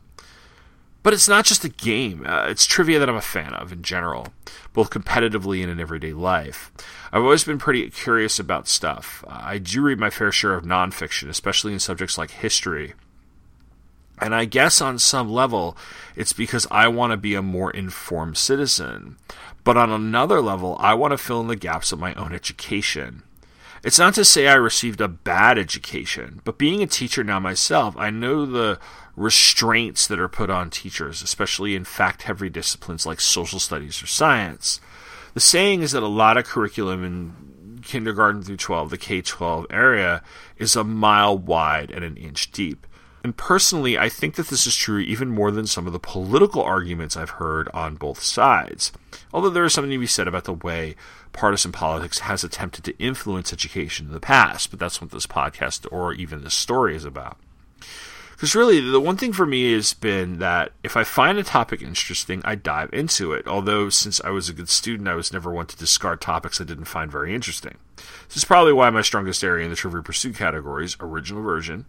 But 1.03 1.13
it's 1.13 1.29
not 1.29 1.45
just 1.45 1.63
a 1.63 1.69
game, 1.69 2.25
uh, 2.25 2.47
it's 2.49 2.65
trivia 2.65 2.99
that 2.99 3.07
I'm 3.07 3.15
a 3.15 3.21
fan 3.21 3.53
of 3.53 3.71
in 3.71 3.81
general, 3.81 4.27
both 4.73 4.89
competitively 4.89 5.61
and 5.61 5.71
in 5.71 5.79
everyday 5.79 6.11
life. 6.11 6.71
I've 7.13 7.23
always 7.23 7.45
been 7.45 7.59
pretty 7.59 7.89
curious 7.91 8.39
about 8.39 8.67
stuff. 8.67 9.23
Uh, 9.25 9.39
I 9.41 9.57
do 9.57 9.81
read 9.81 9.99
my 9.99 10.09
fair 10.09 10.33
share 10.33 10.55
of 10.55 10.65
nonfiction, 10.65 11.29
especially 11.29 11.71
in 11.71 11.79
subjects 11.79 12.17
like 12.17 12.31
history. 12.31 12.93
And 14.19 14.33
I 14.33 14.45
guess 14.45 14.81
on 14.81 14.99
some 14.99 15.31
level, 15.31 15.77
it's 16.15 16.33
because 16.33 16.65
I 16.71 16.87
want 16.87 17.11
to 17.11 17.17
be 17.17 17.35
a 17.35 17.41
more 17.41 17.71
informed 17.71 18.37
citizen. 18.37 19.17
But 19.63 19.77
on 19.77 19.91
another 19.91 20.41
level, 20.41 20.77
I 20.79 20.93
want 20.93 21.11
to 21.11 21.17
fill 21.17 21.41
in 21.41 21.47
the 21.47 21.55
gaps 21.55 21.91
of 21.91 21.99
my 21.99 22.13
own 22.15 22.33
education. 22.33 23.23
It's 23.83 23.99
not 23.99 24.15
to 24.15 24.25
say 24.25 24.47
I 24.47 24.55
received 24.55 25.01
a 25.01 25.07
bad 25.07 25.57
education, 25.57 26.41
but 26.43 26.57
being 26.57 26.81
a 26.81 26.87
teacher 26.87 27.23
now 27.23 27.39
myself, 27.39 27.95
I 27.97 28.09
know 28.09 28.45
the 28.45 28.79
restraints 29.15 30.07
that 30.07 30.19
are 30.19 30.27
put 30.27 30.49
on 30.49 30.69
teachers, 30.69 31.21
especially 31.21 31.75
in 31.75 31.83
fact 31.83 32.23
heavy 32.23 32.49
disciplines 32.49 33.05
like 33.05 33.19
social 33.19 33.59
studies 33.59 34.01
or 34.01 34.07
science. 34.07 34.79
The 35.35 35.39
saying 35.39 35.83
is 35.83 35.91
that 35.91 36.03
a 36.03 36.07
lot 36.07 36.37
of 36.37 36.45
curriculum 36.45 37.03
in 37.03 37.81
kindergarten 37.83 38.41
through 38.41 38.57
12, 38.57 38.89
the 38.89 38.97
K 38.97 39.21
12 39.21 39.67
area, 39.69 40.23
is 40.57 40.75
a 40.75 40.83
mile 40.83 41.37
wide 41.37 41.91
and 41.91 42.03
an 42.03 42.17
inch 42.17 42.51
deep. 42.51 42.87
And 43.27 43.35
personally, 43.35 43.97
I 43.97 44.07
think 44.07 44.35
that 44.35 44.47
this 44.47 44.65
is 44.65 44.73
true 44.73 44.99
even 44.99 45.27
more 45.27 45.51
than 45.51 45.67
some 45.67 45.85
of 45.85 45.91
the 45.91 45.99
political 45.99 46.63
arguments 46.63 47.17
I've 47.17 47.31
heard 47.31 47.67
on 47.73 47.95
both 47.95 48.21
sides. 48.23 48.93
Although 49.33 49.49
there 49.49 49.65
is 49.65 49.73
something 49.73 49.91
to 49.91 49.99
be 49.99 50.07
said 50.07 50.29
about 50.29 50.45
the 50.45 50.53
way 50.53 50.95
partisan 51.33 51.73
politics 51.73 52.19
has 52.19 52.45
attempted 52.45 52.85
to 52.85 52.97
influence 52.99 53.51
education 53.51 54.05
in 54.05 54.13
the 54.13 54.21
past, 54.21 54.69
but 54.69 54.79
that's 54.79 55.01
what 55.01 55.11
this 55.11 55.27
podcast 55.27 55.85
or 55.91 56.13
even 56.13 56.41
this 56.41 56.53
story 56.53 56.95
is 56.95 57.03
about. 57.03 57.37
Because 58.31 58.55
really, 58.55 58.79
the 58.79 59.01
one 59.01 59.17
thing 59.17 59.33
for 59.33 59.45
me 59.45 59.73
has 59.73 59.93
been 59.93 60.39
that 60.39 60.71
if 60.81 60.95
I 60.95 61.03
find 61.03 61.37
a 61.37 61.43
topic 61.43 61.81
interesting, 61.81 62.41
I 62.45 62.55
dive 62.55 62.91
into 62.93 63.33
it. 63.33 63.45
Although, 63.45 63.89
since 63.89 64.21
I 64.21 64.29
was 64.29 64.47
a 64.47 64.53
good 64.53 64.69
student, 64.69 65.09
I 65.09 65.15
was 65.15 65.33
never 65.33 65.51
one 65.51 65.65
to 65.65 65.75
discard 65.75 66.21
topics 66.21 66.61
I 66.61 66.63
didn't 66.63 66.85
find 66.85 67.11
very 67.11 67.35
interesting. 67.35 67.75
This 68.27 68.37
is 68.37 68.45
probably 68.45 68.71
why 68.71 68.89
my 68.89 69.01
strongest 69.01 69.43
area 69.43 69.65
in 69.65 69.69
the 69.69 69.75
Trivial 69.75 70.03
Pursuit 70.03 70.37
categories, 70.37 70.95
original 71.01 71.41
version, 71.41 71.87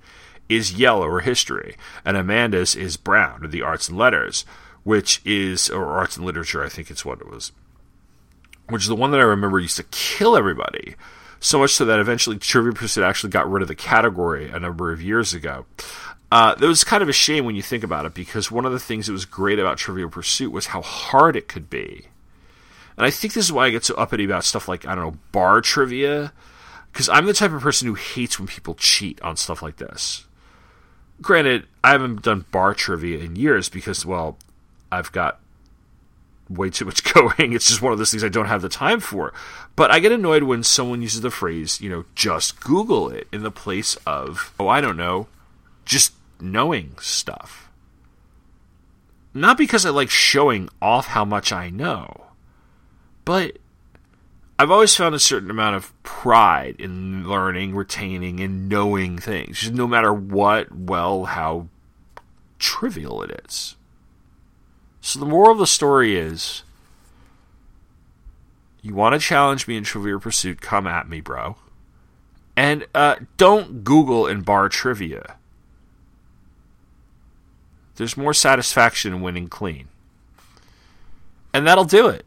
is 0.49 0.73
yellow 0.73 1.07
or 1.07 1.21
history, 1.21 1.77
and 2.05 2.17
Amanda's 2.17 2.75
is 2.75 2.97
brown 2.97 3.45
or 3.45 3.49
the 3.49 3.63
arts 3.63 3.89
and 3.89 3.99
letters, 3.99 4.45
which 4.85 5.21
is, 5.25 5.69
or 5.69 5.87
arts 5.87 6.17
and 6.17 6.25
literature, 6.25 6.65
I 6.65 6.69
think 6.69 6.91
it's 6.91 7.05
what 7.05 7.21
it 7.21 7.29
was, 7.29 7.53
which 8.69 8.83
is 8.83 8.89
the 8.89 8.97
one 8.97 9.11
that 9.11 9.21
I 9.21 9.25
remember 9.25 9.59
used 9.61 9.77
to 9.77 9.85
kill 9.85 10.37
everybody. 10.37 10.97
So 11.41 11.59
much 11.59 11.75
so 11.75 11.85
that 11.85 12.01
eventually 12.01 12.37
Trivial 12.39 12.75
Pursuit 12.75 13.05
actually 13.05 13.31
got 13.31 13.51
rid 13.51 13.63
of 13.63 13.69
the 13.69 13.75
category 13.75 14.51
a 14.51 14.59
number 14.59 14.93
of 14.93 15.01
years 15.01 15.35
ago. 15.35 15.67
Uh, 16.33 16.55
that 16.55 16.67
was 16.67 16.85
kind 16.85 17.03
of 17.03 17.09
a 17.09 17.13
shame 17.13 17.45
when 17.45 17.55
you 17.55 17.63
think 17.63 17.85
about 17.85 18.07
it, 18.07 18.15
because 18.15 18.51
one 18.51 18.67
of 18.67 18.73
the 18.73 18.79
things 18.79 19.07
that 19.07 19.13
was 19.13 19.25
great 19.25 19.59
about 19.59 19.79
Trivial 19.79 20.11
Pursuit 20.11 20.51
was 20.51 20.67
how 20.67 20.83
hard 20.83 21.37
it 21.37 21.49
could 21.49 21.71
be. 21.71 22.09
And 22.97 23.07
I 23.07 23.11
think 23.11 23.33
this 23.33 23.45
is 23.45 23.53
why 23.53 23.67
I 23.67 23.71
get 23.71 23.85
so 23.85 23.95
uppity 23.95 24.25
about 24.25 24.43
stuff 24.43 24.67
like, 24.69 24.85
I 24.85 24.95
don't 24.95 25.05
know, 25.05 25.19
bar 25.31 25.61
trivia, 25.61 26.33
because 26.93 27.09
I'm 27.09 27.27
the 27.27 27.33
type 27.33 27.53
of 27.53 27.63
person 27.63 27.87
who 27.87 27.95
hates 27.95 28.39
when 28.39 28.49
people 28.49 28.75
cheat 28.75 29.23
on 29.23 29.37
stuff 29.37 29.63
like 29.63 29.77
this. 29.77 30.27
Granted, 31.21 31.67
I 31.83 31.91
haven't 31.93 32.23
done 32.23 32.45
bar 32.51 32.75
trivia 32.75 33.19
in 33.19 33.37
years 33.37 33.69
because, 33.69 34.07
well, 34.07 34.39
I've 34.91 35.11
got 35.13 35.41
way 36.49 36.71
too 36.71 36.85
much 36.85 37.03
going. 37.15 37.53
It's 37.53 37.69
just 37.69 37.83
one 37.83 37.93
of 37.93 37.99
those 37.99 38.11
things 38.11 38.25
I 38.25 38.29
don't 38.29 38.47
have 38.47 38.63
the 38.63 38.69
time 38.69 39.01
for. 39.01 39.33
But 39.77 39.91
I 39.91 39.99
get 39.99 40.13
annoyed 40.13 40.45
when 40.45 40.63
someone 40.63 41.03
uses 41.03 41.21
the 41.21 41.31
phrase, 41.31 41.81
you 41.81 41.91
know, 41.91 42.05
just 42.15 42.61
Google 42.61 43.09
it 43.11 43.29
in 43.33 43.43
the 43.43 43.51
place 43.51 43.97
of, 44.07 44.53
oh, 44.59 44.69
I 44.69 44.81
don't 44.81 44.97
know, 44.97 45.29
just 45.85 46.13
knowing 46.41 46.95
stuff. 47.01 47.69
Not 49.35 49.59
because 49.59 49.85
I 49.85 49.91
like 49.91 50.11
showing 50.11 50.69
off 50.81 51.09
how 51.09 51.25
much 51.25 51.53
I 51.53 51.71
know, 51.71 52.27
but 53.25 53.59
I've 54.59 54.73
always 54.73 54.97
found 54.97 55.15
a 55.15 55.21
certain 55.21 55.51
amount 55.51 55.77
of 55.77 56.03
pride 56.03 56.77
in 56.81 57.29
learning, 57.29 57.77
retaining, 57.77 58.41
and 58.41 58.69
knowing 58.69 59.19
things, 59.19 59.61
just 59.61 59.73
no 59.73 59.87
matter 59.87 60.13
what, 60.13 60.73
well, 60.75 61.27
how 61.27 61.69
trivial 62.59 63.23
it 63.23 63.43
is. 63.45 63.77
So 65.01 65.21
the 65.21 65.27
moral 65.27 65.53
of 65.53 65.59
the 65.59 65.67
story 65.67 66.17
is 66.17 66.65
you 68.83 68.95
want 68.95 69.13
to 69.13 69.21
challenge 69.21 69.69
me 69.69 69.77
in 69.77 69.85
Trivial 69.85 70.19
Pursuit, 70.19 70.61
come 70.61 70.87
at 70.87 71.09
me, 71.09 71.21
bro. 71.21 71.57
And 72.57 72.87
uh, 72.95 73.17
don't 73.37 73.85
Google 73.85 74.27
and 74.27 74.45
bar 74.45 74.69
trivia. 74.69 75.37
There's 77.95 78.17
more 78.17 78.35
satisfaction 78.35 79.15
in 79.15 79.21
winning 79.21 79.49
clean. 79.49 79.89
And 81.55 81.67
that'll 81.67 81.85
do 81.85 82.09
it. 82.09 82.25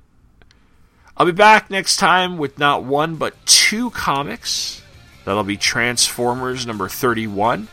I'll 1.21 1.27
be 1.27 1.34
back 1.34 1.69
next 1.69 1.97
time 1.97 2.39
with 2.39 2.57
not 2.57 2.84
one 2.84 3.15
but 3.15 3.36
two 3.45 3.91
comics. 3.91 4.81
That'll 5.23 5.43
be 5.43 5.55
Transformers 5.55 6.65
number 6.65 6.89
31 6.89 7.67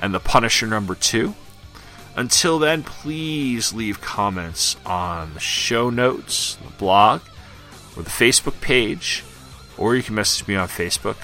and 0.00 0.14
The 0.14 0.20
Punisher 0.20 0.66
number 0.66 0.94
2. 0.94 1.34
Until 2.16 2.58
then, 2.58 2.82
please 2.82 3.74
leave 3.74 4.00
comments 4.00 4.78
on 4.86 5.34
the 5.34 5.38
show 5.38 5.90
notes, 5.90 6.56
the 6.64 6.72
blog, 6.78 7.20
or 7.94 8.04
the 8.04 8.08
Facebook 8.08 8.58
page, 8.62 9.22
or 9.76 9.94
you 9.94 10.02
can 10.02 10.14
message 10.14 10.48
me 10.48 10.56
on 10.56 10.66
Facebook. 10.66 11.18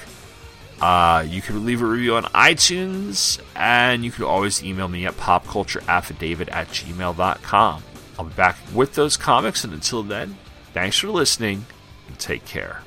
Uh, 0.83 1.23
you 1.27 1.41
can 1.41 1.65
leave 1.65 1.81
a 1.81 1.87
review 1.87 2.15
on 2.17 2.25
iTunes, 2.25 3.41
and 3.57 4.05
you 4.05 4.11
can 4.11 4.25
always 4.25 4.63
email 4.63 4.89
me 4.89 5.07
at 5.07 5.15
popcultureaffidavit 5.15 6.53
at 6.53 6.69
gmail.com. 6.69 7.83
I'll 8.19 8.25
be 8.27 8.35
back 8.35 8.59
with 8.75 8.97
those 8.97 9.17
comics, 9.17 9.65
and 9.65 9.73
until 9.73 10.03
then, 10.03 10.37
thanks 10.75 10.99
for 10.99 11.09
listening, 11.09 11.65
and 12.07 12.19
take 12.19 12.45
care. 12.45 12.83